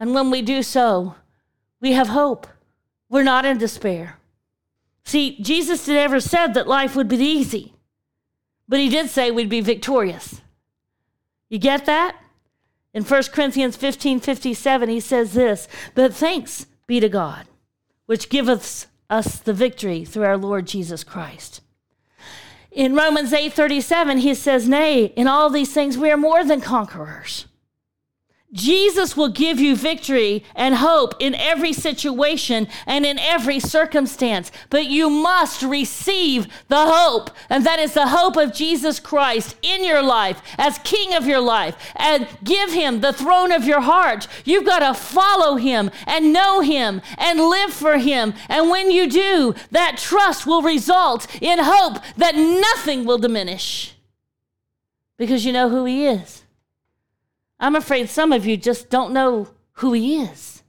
And 0.00 0.14
when 0.14 0.32
we 0.32 0.42
do 0.42 0.60
so, 0.60 1.14
we 1.80 1.92
have 1.92 2.08
hope. 2.08 2.48
We're 3.08 3.22
not 3.22 3.44
in 3.44 3.56
despair. 3.56 4.18
See, 5.04 5.40
Jesus 5.40 5.86
never 5.86 6.18
said 6.18 6.54
that 6.54 6.66
life 6.66 6.96
would 6.96 7.06
be 7.06 7.18
easy, 7.18 7.74
but 8.68 8.80
He 8.80 8.88
did 8.88 9.10
say 9.10 9.30
we'd 9.30 9.48
be 9.48 9.60
victorious. 9.60 10.40
You 11.48 11.60
get 11.60 11.86
that? 11.86 12.16
In 12.94 13.04
1 13.04 13.22
Corinthians 13.32 13.76
15 13.76 14.20
57, 14.20 14.88
he 14.88 15.00
says 15.00 15.32
this, 15.32 15.68
But 15.94 16.14
thanks 16.14 16.66
be 16.86 17.00
to 17.00 17.08
God, 17.08 17.46
which 18.06 18.28
giveth 18.28 18.86
us 19.08 19.38
the 19.38 19.54
victory 19.54 20.04
through 20.04 20.24
our 20.24 20.36
Lord 20.36 20.66
Jesus 20.66 21.04
Christ. 21.04 21.60
In 22.70 22.94
Romans 22.94 23.32
8 23.32 23.52
37, 23.52 24.18
he 24.18 24.34
says, 24.34 24.68
Nay, 24.68 25.06
in 25.16 25.26
all 25.26 25.50
these 25.50 25.72
things 25.72 25.98
we 25.98 26.10
are 26.10 26.16
more 26.16 26.44
than 26.44 26.60
conquerors 26.60 27.46
Jesus 28.52 29.16
will 29.16 29.30
give 29.30 29.58
you 29.58 29.74
victory 29.74 30.44
and 30.54 30.74
hope 30.74 31.14
in 31.18 31.34
every 31.34 31.72
situation 31.72 32.68
and 32.86 33.06
in 33.06 33.18
every 33.18 33.58
circumstance, 33.58 34.52
but 34.68 34.86
you 34.86 35.08
must 35.08 35.62
receive 35.62 36.46
the 36.68 36.84
hope. 36.86 37.30
And 37.48 37.64
that 37.64 37.78
is 37.78 37.94
the 37.94 38.08
hope 38.08 38.36
of 38.36 38.52
Jesus 38.52 39.00
Christ 39.00 39.56
in 39.62 39.84
your 39.84 40.02
life 40.02 40.42
as 40.58 40.78
King 40.78 41.14
of 41.14 41.26
your 41.26 41.40
life 41.40 41.76
and 41.96 42.28
give 42.44 42.72
him 42.72 43.00
the 43.00 43.12
throne 43.12 43.52
of 43.52 43.64
your 43.64 43.80
heart. 43.80 44.28
You've 44.44 44.66
got 44.66 44.80
to 44.80 44.98
follow 44.98 45.56
him 45.56 45.90
and 46.06 46.32
know 46.32 46.60
him 46.60 47.00
and 47.16 47.40
live 47.40 47.72
for 47.72 47.96
him. 47.96 48.34
And 48.48 48.68
when 48.68 48.90
you 48.90 49.08
do, 49.08 49.54
that 49.70 49.96
trust 49.96 50.46
will 50.46 50.62
result 50.62 51.26
in 51.40 51.58
hope 51.60 52.02
that 52.18 52.34
nothing 52.34 53.06
will 53.06 53.18
diminish 53.18 53.94
because 55.16 55.46
you 55.46 55.52
know 55.52 55.70
who 55.70 55.84
he 55.86 56.04
is. 56.06 56.42
I'm 57.62 57.76
afraid 57.76 58.10
some 58.10 58.32
of 58.32 58.44
you 58.44 58.56
just 58.56 58.90
don't 58.90 59.12
know 59.12 59.48
who 59.74 59.92
he 59.92 60.20
is. 60.20 60.64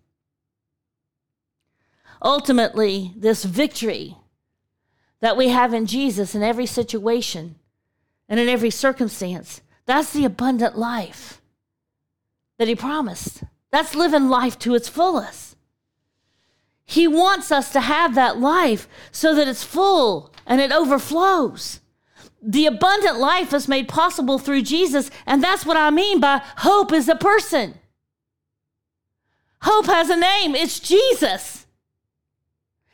Ultimately, 2.21 3.11
this 3.17 3.43
victory 3.43 4.15
that 5.19 5.35
we 5.35 5.49
have 5.49 5.73
in 5.73 5.87
Jesus 5.87 6.35
in 6.35 6.43
every 6.43 6.67
situation 6.67 7.55
and 8.29 8.39
in 8.39 8.47
every 8.47 8.69
circumstance, 8.69 9.61
that's 9.87 10.13
the 10.13 10.23
abundant 10.23 10.77
life 10.77 11.41
that 12.59 12.67
he 12.67 12.75
promised. 12.75 13.43
That's 13.71 13.95
living 13.95 14.29
life 14.29 14.59
to 14.59 14.75
its 14.75 14.87
fullest. 14.87 15.57
He 16.85 17.07
wants 17.07 17.51
us 17.51 17.73
to 17.73 17.81
have 17.81 18.13
that 18.13 18.37
life 18.37 18.87
so 19.11 19.33
that 19.33 19.47
it's 19.47 19.63
full 19.63 20.31
and 20.45 20.61
it 20.61 20.71
overflows 20.71 21.79
the 22.45 22.65
abundant 22.65 23.19
life 23.19 23.53
is 23.53 23.67
made 23.67 23.87
possible 23.87 24.37
through 24.37 24.63
Jesus. 24.63 25.09
And 25.25 25.43
that's 25.43 25.65
what 25.65 25.77
I 25.77 25.89
mean 25.89 26.19
by 26.19 26.41
hope 26.57 26.91
is 26.91 27.07
a 27.07 27.15
person. 27.15 27.75
Hope 29.61 29.85
has 29.85 30.09
a 30.09 30.17
name, 30.17 30.55
it's 30.55 30.79
Jesus. 30.79 31.65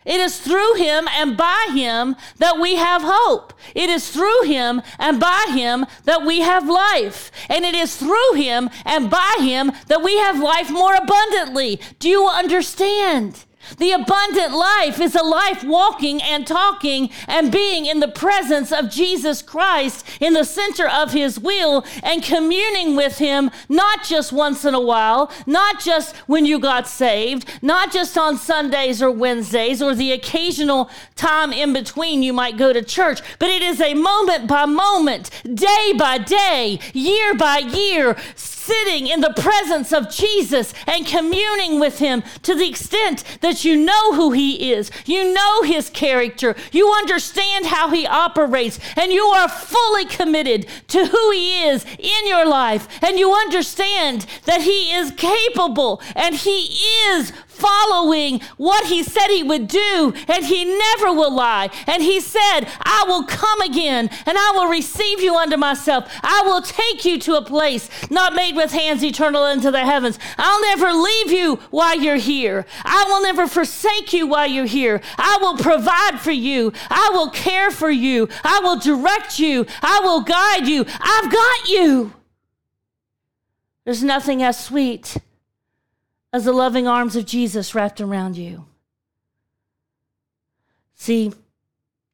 It 0.05 0.21
is 0.21 0.39
through 0.39 0.75
him 0.75 1.07
and 1.11 1.35
by 1.35 1.67
him 1.73 2.15
that 2.37 2.59
we 2.59 2.75
have 2.75 3.01
hope. 3.03 3.53
It 3.75 3.89
is 3.89 4.09
through 4.09 4.43
him 4.43 4.81
and 4.97 5.19
by 5.19 5.45
him 5.49 5.85
that 6.05 6.25
we 6.25 6.39
have 6.39 6.69
life. 6.69 7.31
And 7.49 7.65
it 7.65 7.75
is 7.75 7.97
through 7.97 8.33
him 8.33 8.69
and 8.85 9.09
by 9.09 9.37
him 9.39 9.71
that 9.87 10.01
we 10.01 10.17
have 10.17 10.39
life 10.39 10.69
more 10.69 10.95
abundantly. 10.95 11.81
Do 11.99 12.07
you 12.07 12.27
understand? 12.27 13.45
The 13.77 13.91
abundant 13.91 14.53
life 14.53 14.99
is 14.99 15.15
a 15.15 15.23
life 15.23 15.63
walking 15.63 16.21
and 16.21 16.45
talking 16.45 17.09
and 17.27 17.51
being 17.51 17.85
in 17.85 17.99
the 17.99 18.07
presence 18.07 18.71
of 18.71 18.89
Jesus 18.89 19.41
Christ 19.41 20.05
in 20.19 20.33
the 20.33 20.43
center 20.43 20.87
of 20.87 21.11
his 21.11 21.39
will 21.39 21.85
and 22.03 22.23
communing 22.23 22.95
with 22.95 23.17
him, 23.17 23.51
not 23.67 24.03
just 24.03 24.31
once 24.31 24.65
in 24.65 24.73
a 24.73 24.81
while, 24.81 25.31
not 25.45 25.79
just 25.79 26.15
when 26.27 26.45
you 26.45 26.59
got 26.59 26.87
saved, 26.87 27.47
not 27.61 27.91
just 27.91 28.17
on 28.17 28.37
Sundays 28.37 29.01
or 29.01 29.11
Wednesdays 29.11 29.81
or 29.81 29.93
the 29.93 30.11
occasional 30.11 30.89
time 31.15 31.53
in 31.53 31.73
between 31.73 32.23
you 32.23 32.33
might 32.33 32.57
go 32.57 32.73
to 32.73 32.81
church, 32.81 33.21
but 33.37 33.49
it 33.49 33.61
is 33.61 33.81
a 33.81 33.93
moment 33.93 34.47
by 34.47 34.65
moment, 34.65 35.29
day 35.53 35.93
by 35.97 36.17
day, 36.17 36.79
year 36.93 37.33
by 37.35 37.59
year, 37.59 38.15
sitting 38.69 39.07
in 39.07 39.21
the 39.21 39.33
presence 39.33 39.91
of 39.91 40.11
Jesus 40.11 40.73
and 40.85 41.05
communing 41.05 41.79
with 41.79 41.97
him 41.97 42.21
to 42.43 42.53
the 42.53 42.69
extent 42.69 43.23
that 43.41 43.65
you 43.65 43.75
know 43.75 44.13
who 44.13 44.31
he 44.31 44.71
is, 44.71 44.91
you 45.05 45.33
know 45.33 45.63
his 45.63 45.89
character, 45.89 46.55
you 46.71 46.91
understand 46.93 47.65
how 47.65 47.89
he 47.89 48.05
operates, 48.05 48.79
and 48.95 49.11
you 49.11 49.25
are 49.25 49.49
fully 49.49 50.05
committed 50.05 50.67
to 50.87 51.05
who 51.05 51.31
he 51.31 51.63
is 51.63 51.83
in 51.97 52.27
your 52.27 52.45
life, 52.45 52.87
and 53.03 53.17
you 53.17 53.33
understand 53.33 54.27
that 54.45 54.61
he 54.61 54.93
is 54.93 55.11
capable 55.17 56.01
and 56.15 56.35
he 56.35 56.77
is 57.09 57.33
following 57.59 58.41
what 58.57 58.85
he 58.85 59.03
said 59.03 59.27
he 59.27 59.43
would 59.43 59.67
do, 59.67 60.13
and 60.27 60.45
he 60.45 60.65
never 60.65 61.13
will 61.13 61.33
lie. 61.33 61.69
And 61.87 62.01
he 62.01 62.19
said, 62.19 62.61
I 62.81 63.05
will 63.07 63.23
come 63.23 63.61
again, 63.61 64.09
and 64.25 64.37
I 64.37 64.51
will 64.55 64.67
receive 64.67 65.19
you 65.21 65.35
unto 65.35 65.57
myself. 65.57 66.11
I 66.23 66.43
will 66.45 66.61
take 66.61 67.05
you 67.05 67.19
to 67.19 67.35
a 67.35 67.41
place 67.41 67.89
not 68.09 68.33
made 68.33 68.55
with 68.55 68.71
hands 68.71 69.03
eternal 69.03 69.45
into 69.45 69.71
the 69.71 69.85
heavens. 69.85 70.19
I'll 70.37 70.61
never 70.61 70.91
leave 70.93 71.31
you 71.31 71.55
while 71.71 71.99
you're 71.99 72.15
here. 72.15 72.65
I 72.83 73.05
will 73.07 73.21
never 73.21 73.47
forsake 73.47 74.13
you 74.13 74.27
while 74.27 74.47
you're 74.47 74.65
here. 74.65 75.01
I 75.17 75.37
will 75.41 75.57
provide 75.57 76.19
for 76.19 76.31
you. 76.31 76.73
I 76.89 77.09
will 77.13 77.29
care 77.29 77.71
for 77.71 77.89
you. 77.89 78.29
I 78.43 78.59
will 78.61 78.79
direct 78.79 79.39
you. 79.39 79.65
I 79.81 79.99
will 80.03 80.21
guide 80.21 80.67
you. 80.67 80.85
I've 80.99 81.31
got 81.31 81.69
you. 81.69 82.13
There's 83.85 84.03
nothing 84.03 84.43
as 84.43 84.63
sweet 84.63 85.17
as 86.31 86.45
the 86.45 86.53
loving 86.53 86.87
arms 86.87 87.15
of 87.15 87.25
Jesus 87.25 87.73
wrapped 87.73 87.99
around 87.99 88.37
you. 88.37 88.65
See, 90.95 91.33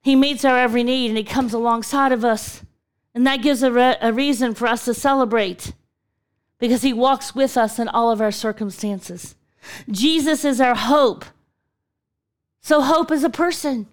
He 0.02 0.16
meets 0.16 0.46
our 0.46 0.58
every 0.58 0.84
need 0.84 1.10
and 1.10 1.18
He 1.18 1.24
comes 1.24 1.54
alongside 1.54 2.12
of 2.12 2.24
us. 2.24 2.64
And 3.14 3.26
that 3.26 3.42
gives 3.42 3.64
a, 3.64 3.72
re- 3.72 3.98
a 4.02 4.12
reason 4.12 4.54
for 4.54 4.68
us 4.68 4.86
to 4.86 4.94
celebrate 4.94 5.74
because 6.60 6.82
He 6.82 6.94
walks 6.94 7.34
with 7.34 7.58
us 7.58 7.80
in 7.80 7.88
all 7.88 8.12
of 8.12 8.22
our 8.22 8.32
circumstances. 8.32 9.36
Jesus 9.90 10.46
is 10.46 10.62
our 10.62 10.76
hope. 10.76 11.26
So, 12.62 12.82
hope 12.82 13.12
is 13.12 13.24
a 13.24 13.30
person. 13.30 13.88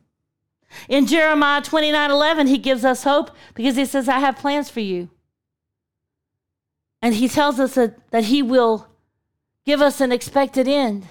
In 0.89 1.07
Jeremiah 1.07 1.63
29 1.63 2.11
11, 2.11 2.47
He 2.47 2.59
gives 2.59 2.85
us 2.85 3.05
hope 3.05 3.31
because 3.55 3.77
He 3.77 3.85
says, 3.85 4.09
I 4.09 4.19
have 4.19 4.37
plans 4.37 4.71
for 4.71 4.81
you. 4.81 5.09
And 7.01 7.15
He 7.15 7.29
tells 7.29 7.59
us 7.59 7.75
that, 7.75 8.11
that 8.11 8.25
He 8.25 8.43
will 8.43 8.89
give 9.65 9.81
us 9.81 10.01
an 10.01 10.13
expected 10.13 10.69
end. 10.69 11.07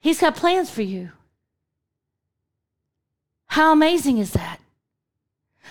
He's 0.00 0.20
got 0.20 0.36
plans 0.36 0.70
for 0.70 0.82
you. 0.82 1.10
How 3.48 3.72
amazing 3.72 4.18
is 4.18 4.32
that? 4.32 4.60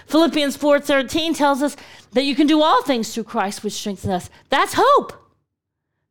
Philippians 0.08 0.58
4:13 0.58 1.34
tells 1.34 1.62
us 1.62 1.76
that 2.12 2.24
you 2.24 2.36
can 2.36 2.48
do 2.48 2.62
all 2.62 2.84
things 2.84 3.14
through 3.14 3.24
Christ 3.24 3.64
which 3.64 3.74
strengthens 3.74 4.12
us. 4.12 4.30
That's 4.50 4.74
hope. 4.76 5.14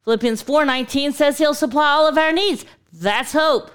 Philippians 0.04 0.42
4:19 0.42 1.12
says 1.12 1.38
he'll 1.38 1.54
supply 1.54 1.90
all 1.90 2.06
of 2.06 2.18
our 2.18 2.32
needs. 2.32 2.64
That's 2.92 3.32
hope. 3.32 3.70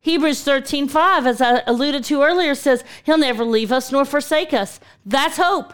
Hebrews 0.00 0.42
13:5 0.44 1.26
as 1.26 1.40
I 1.40 1.62
alluded 1.66 2.04
to 2.04 2.22
earlier 2.22 2.54
says 2.54 2.84
he'll 3.04 3.18
never 3.18 3.44
leave 3.44 3.72
us 3.72 3.90
nor 3.90 4.04
forsake 4.04 4.54
us. 4.54 4.78
That's 5.04 5.36
hope. 5.36 5.72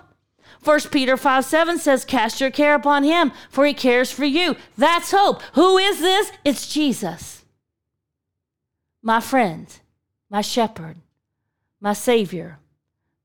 1 0.64 0.80
Peter 0.92 1.16
5 1.16 1.44
7 1.44 1.78
says, 1.78 2.04
Cast 2.04 2.40
your 2.40 2.50
care 2.50 2.74
upon 2.74 3.02
him, 3.02 3.32
for 3.50 3.66
he 3.66 3.74
cares 3.74 4.12
for 4.12 4.24
you. 4.24 4.56
That's 4.78 5.10
hope. 5.10 5.42
Who 5.54 5.78
is 5.78 6.00
this? 6.00 6.30
It's 6.44 6.72
Jesus. 6.72 7.44
My 9.02 9.20
friend, 9.20 9.66
my 10.30 10.40
shepherd, 10.40 10.96
my 11.80 11.92
savior, 11.92 12.58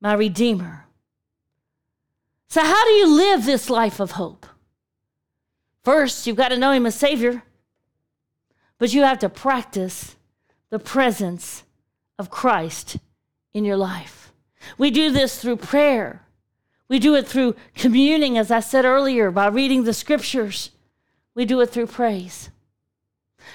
my 0.01 0.13
redeemer. 0.13 0.85
So, 2.49 2.61
how 2.61 2.85
do 2.85 2.91
you 2.91 3.15
live 3.15 3.45
this 3.45 3.69
life 3.69 3.99
of 3.99 4.11
hope? 4.11 4.47
First, 5.83 6.25
you've 6.25 6.35
got 6.35 6.49
to 6.49 6.57
know 6.57 6.71
him 6.71 6.87
as 6.87 6.95
savior, 6.95 7.43
but 8.79 8.93
you 8.93 9.03
have 9.03 9.19
to 9.19 9.29
practice 9.29 10.15
the 10.69 10.79
presence 10.79 11.63
of 12.17 12.31
Christ 12.31 12.97
in 13.53 13.63
your 13.63 13.77
life. 13.77 14.33
We 14.77 14.89
do 14.89 15.11
this 15.11 15.39
through 15.39 15.57
prayer 15.57 16.26
we 16.89 16.99
do 16.99 17.15
it 17.15 17.27
through 17.27 17.55
communing, 17.75 18.37
as 18.37 18.49
I 18.51 18.59
said 18.61 18.85
earlier, 18.85 19.31
by 19.31 19.47
reading 19.47 19.83
the 19.83 19.93
scriptures. 19.93 20.71
We 21.35 21.45
do 21.45 21.59
it 21.61 21.69
through 21.69 21.87
praise. 21.87 22.49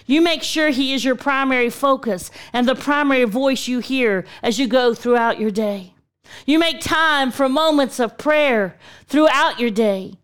You 0.07 0.21
make 0.21 0.43
sure 0.43 0.71
He 0.71 0.93
is 0.93 1.05
your 1.05 1.15
primary 1.15 1.71
focus 1.71 2.31
and 2.53 2.67
the 2.67 2.75
primary 2.75 3.25
voice 3.25 3.69
you 3.69 3.81
hear 3.81 4.25
as 4.43 4.59
you 4.59 4.67
go 4.67 4.95
throughout 4.95 5.41
your 5.41 5.51
day. 5.51 5.95
You 6.47 6.59
make 6.59 6.81
time 6.81 7.31
for 7.31 7.49
moments 7.49 8.01
of 8.01 8.19
prayer 8.19 8.77
throughout 9.07 9.61
your 9.61 9.71
day. 9.71 10.15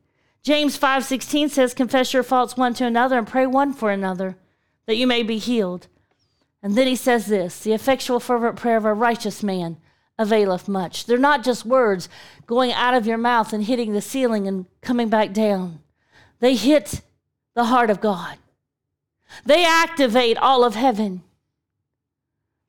James 0.42 0.78
5:16 0.78 1.50
says 1.50 1.74
confess 1.74 2.14
your 2.14 2.22
faults 2.22 2.56
one 2.56 2.74
to 2.74 2.87
another 2.87 3.18
and 3.18 3.26
pray 3.26 3.46
one 3.46 3.72
for 3.72 3.90
another 3.90 4.37
that 4.87 4.96
you 4.96 5.06
may 5.06 5.22
be 5.22 5.38
healed. 5.38 5.87
And 6.62 6.74
then 6.74 6.87
he 6.87 6.96
says 6.96 7.26
this, 7.26 7.61
the 7.61 7.72
effectual 7.72 8.20
fervent 8.20 8.56
prayer 8.56 8.78
of 8.78 8.85
a 8.85 8.94
righteous 8.94 9.42
man 9.42 9.76
availeth 10.18 10.68
much. 10.68 11.07
They're 11.07 11.16
not 11.16 11.44
just 11.44 11.64
words 11.64 12.09
going 12.46 12.72
out 12.72 12.94
of 12.94 13.07
your 13.07 13.18
mouth 13.18 13.52
and 13.52 13.64
hitting 13.64 13.92
the 13.92 14.00
ceiling 14.00 14.48
and 14.48 14.66
coming 14.81 15.09
back 15.09 15.33
down. 15.33 15.81
They 16.40 16.57
hit 16.57 17.02
the 17.54 17.64
heart 17.64 17.90
of 17.90 18.00
God. 18.00 18.37
They 19.44 19.64
activate 19.64 20.37
all 20.38 20.64
of 20.64 20.74
heaven. 20.74 21.22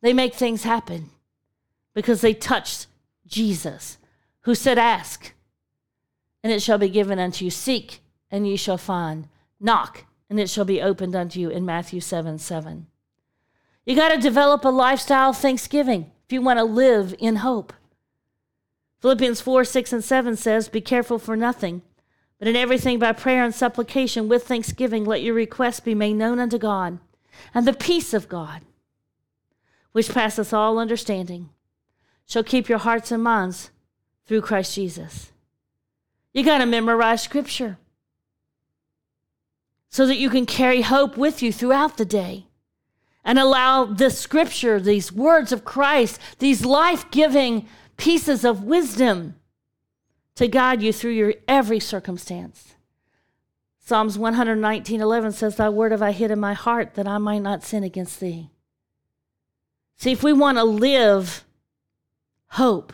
They 0.02 0.14
make 0.14 0.34
things 0.34 0.64
happen 0.64 1.10
because 1.94 2.22
they 2.22 2.34
touched 2.34 2.88
Jesus, 3.26 3.98
who 4.42 4.56
said, 4.56 4.78
Ask, 4.78 5.34
and 6.44 6.54
it 6.54 6.62
shall 6.62 6.78
be 6.78 6.90
given 6.90 7.20
unto 7.20 7.46
you. 7.46 7.52
Seek, 7.52 8.00
and 8.32 8.48
ye 8.48 8.56
shall 8.56 8.78
find. 8.78 9.28
Knock, 9.60 10.06
and 10.30 10.40
it 10.40 10.50
shall 10.50 10.66
be 10.66 10.82
opened 10.82 11.16
unto 11.16 11.40
you 11.40 11.50
in 11.50 11.66
Matthew 11.66 12.00
7 12.00 12.38
7. 12.40 12.88
You 13.86 13.96
got 13.96 14.10
to 14.10 14.18
develop 14.20 14.64
a 14.64 14.70
lifestyle 14.70 15.32
of 15.32 15.38
thanksgiving 15.38 16.12
if 16.30 16.34
you 16.34 16.44
want 16.44 16.60
to 16.60 16.64
live 16.64 17.16
in 17.18 17.38
hope. 17.38 17.74
Philippians 19.02 19.42
4 19.42 19.64
6 19.64 19.94
and 19.94 20.04
7 20.04 20.36
says, 20.36 20.70
Be 20.70 20.80
careful 20.80 21.18
for 21.18 21.36
nothing, 21.36 21.82
but 22.38 22.48
in 22.48 22.56
everything 22.56 23.00
by 23.00 23.14
prayer 23.14 23.44
and 23.44 23.56
supplication 23.56 24.30
with 24.30 24.46
thanksgiving, 24.46 25.06
let 25.06 25.24
your 25.24 25.34
requests 25.34 25.80
be 25.80 25.96
made 25.96 26.14
known 26.14 26.38
unto 26.38 26.60
God. 26.60 27.00
And 27.52 27.66
the 27.66 27.74
peace 27.74 28.14
of 28.14 28.30
God, 28.30 28.62
which 29.92 30.14
passeth 30.14 30.54
all 30.54 30.78
understanding, 30.78 31.50
shall 32.28 32.44
keep 32.44 32.70
your 32.70 32.78
hearts 32.78 33.12
and 33.12 33.24
minds 33.24 33.72
through 34.28 34.42
Christ 34.42 34.76
Jesus. 34.76 35.32
You 36.32 36.44
got 36.44 36.60
to 36.60 36.68
memorize 36.68 37.24
scripture 37.24 37.80
so 39.90 40.06
that 40.06 40.18
you 40.18 40.30
can 40.30 40.46
carry 40.46 40.84
hope 40.84 41.18
with 41.18 41.42
you 41.42 41.52
throughout 41.52 41.98
the 41.98 42.06
day 42.06 42.49
and 43.24 43.38
allow 43.38 43.86
the 43.86 44.10
scripture, 44.10 44.80
these 44.80 45.12
words 45.12 45.52
of 45.52 45.66
Christ, 45.66 46.20
these 46.40 46.66
life 46.66 47.10
giving 47.12 47.68
pieces 47.98 48.46
of 48.46 48.64
wisdom 48.64 49.36
to 50.36 50.48
guide 50.48 50.82
you 50.82 50.94
through 50.94 51.12
your 51.12 51.34
every 51.48 51.80
circumstance. 51.80 52.76
Psalms 53.78 54.18
119 54.18 55.02
11 55.02 55.32
says, 55.34 55.56
Thy 55.56 55.68
word 55.68 55.92
have 55.92 56.02
I 56.02 56.12
hid 56.12 56.32
in 56.32 56.40
my 56.40 56.54
heart 56.54 56.94
that 56.94 57.08
I 57.08 57.18
might 57.18 57.42
not 57.42 57.64
sin 57.64 57.84
against 57.84 58.20
thee. 58.20 58.50
See, 59.98 60.12
if 60.12 60.24
we 60.24 60.32
want 60.32 60.58
to 60.58 60.64
live 60.64 61.44
hope, 62.52 62.94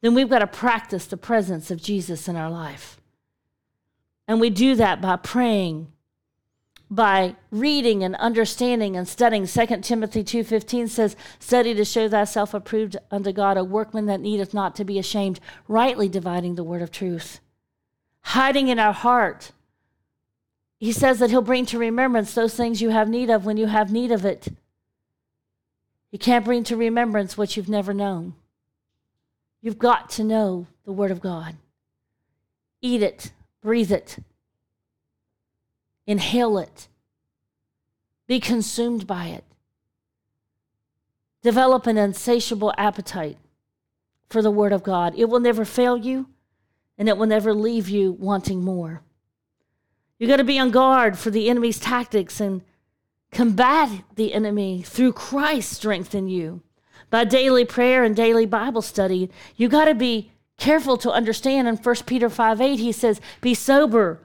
then 0.00 0.14
we've 0.14 0.28
got 0.28 0.40
to 0.40 0.46
practice 0.46 1.06
the 1.06 1.16
presence 1.16 1.70
of 1.70 1.82
Jesus 1.82 2.28
in 2.28 2.36
our 2.36 2.50
life. 2.50 3.00
And 4.28 4.40
we 4.40 4.50
do 4.50 4.74
that 4.76 5.00
by 5.00 5.16
praying 5.16 5.92
by 6.90 7.36
reading 7.50 8.02
and 8.02 8.16
understanding 8.16 8.96
and 8.96 9.06
studying. 9.06 9.46
2 9.46 9.66
timothy 9.82 10.24
2.15 10.24 10.88
says 10.88 11.16
study 11.38 11.74
to 11.74 11.84
show 11.84 12.08
thyself 12.08 12.52
approved 12.52 12.96
unto 13.10 13.32
god 13.32 13.56
a 13.56 13.64
workman 13.64 14.06
that 14.06 14.20
needeth 14.20 14.52
not 14.52 14.74
to 14.74 14.84
be 14.84 14.98
ashamed 14.98 15.38
rightly 15.68 16.08
dividing 16.08 16.56
the 16.56 16.64
word 16.64 16.82
of 16.82 16.90
truth 16.90 17.40
hiding 18.22 18.68
in 18.68 18.78
our 18.78 18.92
heart. 18.92 19.52
He 20.78 20.92
says 20.92 21.18
that 21.18 21.30
he'll 21.30 21.42
bring 21.42 21.66
to 21.66 21.78
remembrance 21.78 22.32
those 22.32 22.54
things 22.54 22.80
you 22.80 22.90
have 22.90 23.08
need 23.08 23.30
of 23.30 23.44
when 23.44 23.56
you 23.56 23.66
have 23.66 23.92
need 23.92 24.12
of 24.12 24.24
it. 24.24 24.48
You 26.10 26.18
can't 26.18 26.44
bring 26.44 26.64
to 26.64 26.76
remembrance 26.76 27.36
what 27.36 27.56
you've 27.56 27.68
never 27.68 27.92
known. 27.92 28.34
You've 29.60 29.78
got 29.78 30.10
to 30.10 30.24
know 30.24 30.66
the 30.84 30.92
word 30.92 31.10
of 31.10 31.20
god. 31.20 31.56
Eat 32.80 33.02
it 33.02 33.32
breathe 33.62 33.92
it 33.92 34.16
Inhale 36.06 36.58
it. 36.58 36.88
Be 38.26 38.40
consumed 38.40 39.06
by 39.06 39.26
it. 39.26 39.44
Develop 41.42 41.86
an 41.86 41.96
insatiable 41.96 42.72
appetite 42.76 43.38
for 44.28 44.42
the 44.42 44.50
Word 44.50 44.72
of 44.72 44.82
God. 44.82 45.14
It 45.16 45.28
will 45.28 45.40
never 45.40 45.64
fail 45.64 45.96
you, 45.96 46.28
and 46.98 47.08
it 47.08 47.16
will 47.16 47.26
never 47.26 47.52
leave 47.54 47.88
you 47.88 48.12
wanting 48.12 48.62
more. 48.62 49.02
You 50.18 50.28
got 50.28 50.36
to 50.36 50.44
be 50.44 50.58
on 50.58 50.70
guard 50.70 51.18
for 51.18 51.30
the 51.30 51.48
enemy's 51.48 51.80
tactics 51.80 52.40
and 52.40 52.62
combat 53.32 54.04
the 54.16 54.34
enemy 54.34 54.82
through 54.82 55.14
Christ's 55.14 55.76
strength 55.76 56.14
in 56.14 56.28
you. 56.28 56.62
By 57.08 57.24
daily 57.24 57.64
prayer 57.64 58.04
and 58.04 58.14
daily 58.14 58.46
Bible 58.46 58.82
study, 58.82 59.30
you 59.56 59.68
got 59.68 59.86
to 59.86 59.94
be 59.94 60.30
careful 60.58 60.96
to 60.98 61.10
understand 61.10 61.66
in 61.66 61.76
1 61.76 61.96
Peter 62.06 62.28
5 62.28 62.60
8, 62.60 62.78
he 62.78 62.92
says, 62.92 63.20
Be 63.40 63.54
sober, 63.54 64.20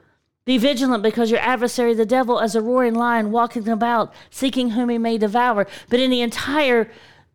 be 0.46 0.58
vigilant 0.58 1.02
because 1.02 1.30
your 1.30 1.40
adversary, 1.40 1.92
the 1.92 2.06
devil, 2.06 2.40
as 2.40 2.54
a 2.54 2.62
roaring 2.62 2.94
lion, 2.94 3.32
walking 3.32 3.68
about, 3.68 4.14
seeking 4.30 4.70
whom 4.70 4.88
he 4.88 4.96
may 4.96 5.18
devour. 5.18 5.66
But 5.90 5.98
in 5.98 6.08
the 6.08 6.22
entire 6.22 6.88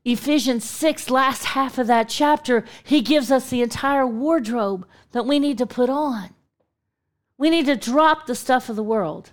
Ephesians 0.06 0.63
6, 0.63 1.10
last 1.10 1.43
half 1.43 1.78
of 1.78 1.88
that 1.88 2.08
chapter, 2.08 2.63
he 2.84 3.02
gives 3.02 3.30
us 3.30 3.50
the 3.50 3.62
entire 3.62 4.08
wardrobe 4.08 4.88
that 5.12 5.26
we 5.26 5.39
need 5.39 5.58
to 5.58 5.65
put 5.65 5.89
on. 5.89 6.30
We 7.38 7.50
need 7.50 7.65
to 7.65 7.76
drop 7.76 8.28
the 8.28 8.36
stuff 8.36 8.69
of 8.69 8.76
the 8.76 8.84
world 8.84 9.32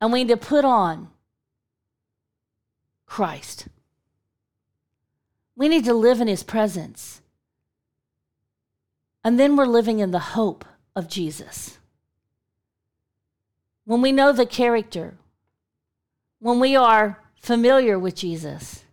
And 0.00 0.12
we 0.12 0.24
need 0.24 0.30
to 0.30 0.36
put 0.36 0.64
on 0.64 1.08
Christ. 3.06 3.68
We 5.56 5.68
need 5.68 5.84
to 5.84 5.94
live 5.94 6.20
in 6.20 6.28
his 6.28 6.42
presence. 6.42 7.22
And 9.24 9.38
then 9.38 9.56
we're 9.56 9.66
living 9.66 9.98
in 9.98 10.10
the 10.10 10.18
hope 10.18 10.64
of 10.96 11.08
Jesus. 11.08 11.78
When 13.84 14.02
we 14.02 14.10
know 14.10 14.32
the 14.32 14.46
character, 14.46 15.14
when 16.40 16.58
we 16.58 16.74
are 16.74 17.22
familiar 17.40 17.98
with 17.98 18.16
Jesus, 18.16 18.84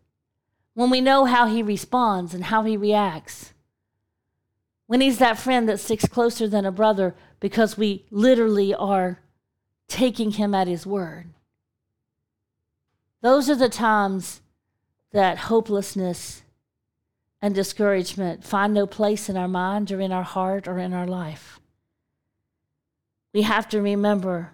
when 0.76 0.90
we 0.90 1.02
know 1.02 1.26
how 1.26 1.48
he 1.48 1.64
responds 1.64 2.36
and 2.36 2.46
how 2.46 2.64
he 2.64 2.78
reacts, 2.78 3.54
when 4.86 5.02
he's 5.02 5.18
that 5.18 5.40
friend 5.40 5.68
that 5.68 5.80
sticks 5.80 6.06
closer 6.06 6.48
than 6.48 6.66
a 6.66 6.72
brother 6.72 7.16
because 7.40 7.78
we 7.78 8.06
literally 8.12 8.76
are 8.76 9.20
taking 9.88 10.32
him 10.32 10.54
at 10.54 10.68
his 10.68 10.86
word. 10.86 11.30
Those 13.22 13.50
are 13.50 13.56
the 13.56 13.70
times 13.70 14.42
that 15.12 15.38
hopelessness 15.38 16.44
and 17.42 17.56
discouragement 17.56 18.44
find 18.44 18.74
no 18.74 18.86
place 18.86 19.30
in 19.30 19.38
our 19.38 19.48
mind 19.48 19.92
or 19.92 20.02
in 20.02 20.12
our 20.12 20.24
heart 20.24 20.68
or 20.68 20.78
in 20.80 20.94
our 20.94 21.08
life. 21.08 21.60
We 23.34 23.42
have 23.42 23.68
to 23.70 23.82
remember 23.82 24.52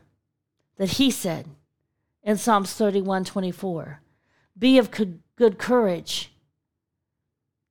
that 0.77 0.91
he 0.91 1.11
said 1.11 1.47
in 2.23 2.37
Psalms 2.37 2.73
31 2.73 3.25
24, 3.25 4.01
Be 4.57 4.77
of 4.77 4.89
good 4.91 5.57
courage, 5.57 6.31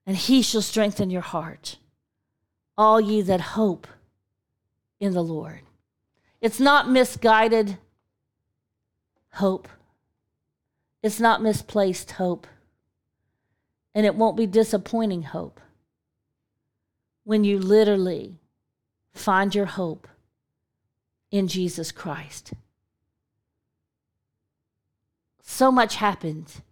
and 0.06 0.16
he 0.16 0.42
shall 0.42 0.62
strengthen 0.62 1.10
your 1.10 1.22
heart, 1.22 1.78
all 2.76 3.00
ye 3.00 3.22
that 3.22 3.40
hope 3.40 3.86
in 5.00 5.12
the 5.12 5.22
Lord. 5.22 5.60
It's 6.40 6.60
not 6.60 6.90
misguided 6.90 7.78
hope. 9.32 9.68
It's 11.02 11.20
not 11.20 11.42
misplaced 11.42 12.12
hope. 12.12 12.46
And 13.94 14.04
it 14.04 14.14
won't 14.14 14.36
be 14.36 14.46
disappointing 14.46 15.22
hope 15.22 15.60
when 17.24 17.44
you 17.44 17.58
literally 17.58 18.38
find 19.12 19.54
your 19.54 19.66
hope 19.66 20.06
in 21.30 21.48
Jesus 21.48 21.92
Christ. 21.92 22.52
So 25.42 25.70
much 25.70 25.96
happened 25.96 26.62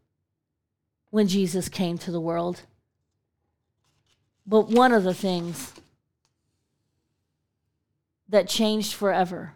when 1.11 1.29
Jesus 1.29 1.69
came 1.69 1.99
to 1.99 2.11
the 2.11 2.21
world. 2.21 2.63
But 4.47 4.69
one 4.69 4.93
of 4.93 5.03
the 5.03 5.15
things 5.15 5.73
that 8.29 8.49
changed 8.49 8.95
forever 8.95 9.55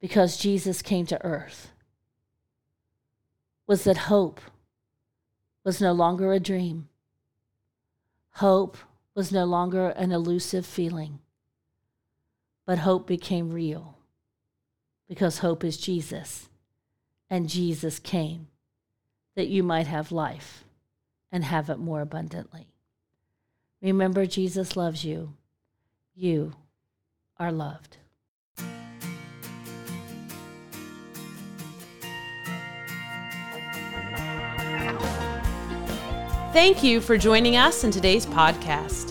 because 0.00 0.36
Jesus 0.36 0.80
came 0.80 1.06
to 1.06 1.24
earth 1.24 1.70
was 3.66 3.84
that 3.84 3.96
hope 3.96 4.40
was 5.64 5.80
no 5.80 5.92
longer 5.92 6.32
a 6.32 6.40
dream. 6.40 6.88
Hope 8.34 8.76
was 9.14 9.30
no 9.30 9.44
longer 9.44 9.90
an 9.90 10.12
elusive 10.12 10.64
feeling, 10.64 11.18
but 12.66 12.78
hope 12.78 13.06
became 13.06 13.50
real 13.50 13.96
because 15.08 15.38
hope 15.38 15.64
is 15.64 15.76
Jesus, 15.76 16.48
and 17.28 17.48
Jesus 17.48 17.98
came 17.98 18.46
that 19.34 19.48
you 19.48 19.62
might 19.62 19.86
have 19.86 20.12
life 20.12 20.64
and 21.32 21.44
have 21.44 21.70
it 21.70 21.78
more 21.78 22.00
abundantly. 22.00 22.68
Remember, 23.82 24.26
Jesus 24.26 24.76
loves 24.76 25.04
you. 25.04 25.34
You 26.14 26.52
are 27.38 27.50
loved. 27.50 27.96
Thank 36.52 36.82
you 36.82 37.00
for 37.00 37.16
joining 37.16 37.56
us 37.56 37.84
in 37.84 37.92
today's 37.92 38.26
podcast. 38.26 39.09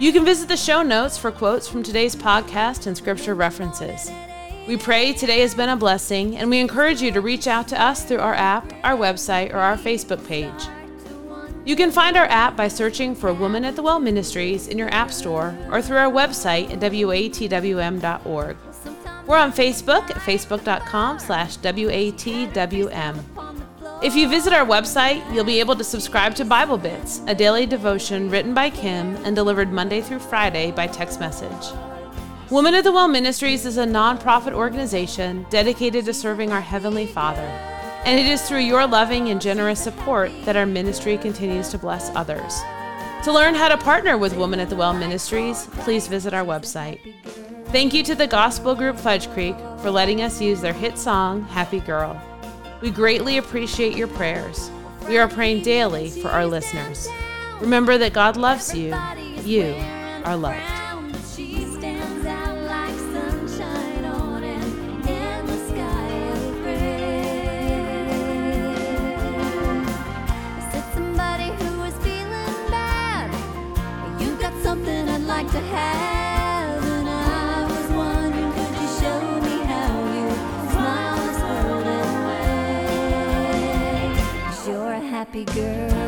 You 0.00 0.14
can 0.14 0.24
visit 0.24 0.48
the 0.48 0.56
show 0.56 0.82
notes 0.82 1.18
for 1.18 1.30
quotes 1.30 1.68
from 1.68 1.82
today's 1.82 2.16
podcast 2.16 2.86
and 2.86 2.96
scripture 2.96 3.34
references. 3.34 4.10
We 4.66 4.78
pray 4.78 5.12
today 5.12 5.40
has 5.40 5.54
been 5.54 5.68
a 5.68 5.76
blessing, 5.76 6.38
and 6.38 6.48
we 6.48 6.58
encourage 6.58 7.02
you 7.02 7.12
to 7.12 7.20
reach 7.20 7.46
out 7.46 7.68
to 7.68 7.78
us 7.78 8.02
through 8.02 8.20
our 8.20 8.32
app, 8.32 8.72
our 8.82 8.96
website, 8.96 9.52
or 9.52 9.58
our 9.58 9.76
Facebook 9.76 10.26
page. 10.26 10.50
You 11.66 11.76
can 11.76 11.90
find 11.90 12.16
our 12.16 12.24
app 12.24 12.56
by 12.56 12.68
searching 12.68 13.14
for 13.14 13.34
Woman 13.34 13.62
at 13.62 13.76
the 13.76 13.82
Well 13.82 14.00
Ministries 14.00 14.68
in 14.68 14.78
your 14.78 14.88
App 14.88 15.12
Store 15.12 15.54
or 15.70 15.82
through 15.82 15.98
our 15.98 16.10
website 16.10 16.70
at 16.72 16.80
watwm.org. 16.80 18.56
We're 19.26 19.36
on 19.36 19.52
Facebook 19.52 20.10
at 20.10 20.16
facebook.com 20.16 21.18
slash 21.18 21.58
watwm. 21.58 23.29
If 24.02 24.16
you 24.16 24.30
visit 24.30 24.54
our 24.54 24.64
website, 24.64 25.22
you'll 25.30 25.44
be 25.44 25.60
able 25.60 25.76
to 25.76 25.84
subscribe 25.84 26.34
to 26.36 26.44
Bible 26.46 26.78
Bits, 26.78 27.20
a 27.26 27.34
daily 27.34 27.66
devotion 27.66 28.30
written 28.30 28.54
by 28.54 28.70
Kim 28.70 29.14
and 29.26 29.36
delivered 29.36 29.72
Monday 29.72 30.00
through 30.00 30.20
Friday 30.20 30.70
by 30.70 30.86
text 30.86 31.20
message. 31.20 31.76
Woman 32.48 32.74
of 32.74 32.84
the 32.84 32.92
Well 32.92 33.08
Ministries 33.08 33.66
is 33.66 33.76
a 33.76 33.84
nonprofit 33.84 34.54
organization 34.54 35.44
dedicated 35.50 36.06
to 36.06 36.14
serving 36.14 36.50
our 36.50 36.62
Heavenly 36.62 37.04
Father, 37.04 37.42
and 38.06 38.18
it 38.18 38.24
is 38.24 38.40
through 38.40 38.60
your 38.60 38.86
loving 38.86 39.28
and 39.28 39.38
generous 39.38 39.84
support 39.84 40.32
that 40.46 40.56
our 40.56 40.64
ministry 40.64 41.18
continues 41.18 41.68
to 41.68 41.76
bless 41.76 42.08
others. 42.16 42.58
To 43.24 43.32
learn 43.32 43.54
how 43.54 43.68
to 43.68 43.76
partner 43.76 44.16
with 44.16 44.34
Woman 44.34 44.60
at 44.60 44.70
the 44.70 44.76
Well 44.76 44.94
Ministries, 44.94 45.66
please 45.72 46.08
visit 46.08 46.32
our 46.32 46.44
website. 46.44 47.00
Thank 47.66 47.92
you 47.92 48.02
to 48.04 48.14
the 48.14 48.26
gospel 48.26 48.74
group 48.74 48.98
Fudge 48.98 49.28
Creek 49.28 49.56
for 49.82 49.90
letting 49.90 50.22
us 50.22 50.40
use 50.40 50.62
their 50.62 50.72
hit 50.72 50.96
song, 50.96 51.42
Happy 51.42 51.80
Girl. 51.80 52.18
We 52.80 52.90
greatly 52.90 53.36
appreciate 53.36 53.94
your 53.96 54.08
prayers. 54.08 54.70
We 55.06 55.18
are 55.18 55.28
praying 55.28 55.62
daily 55.62 56.08
for 56.08 56.28
our 56.28 56.46
listeners. 56.46 57.08
Remember 57.60 57.98
that 57.98 58.14
God 58.14 58.36
loves 58.36 58.74
you. 58.74 58.94
You 59.44 59.74
are 60.24 60.36
loved. 60.36 60.58
She 61.34 61.64
stands 61.64 62.20
happy 85.32 85.44
girl. 85.44 85.99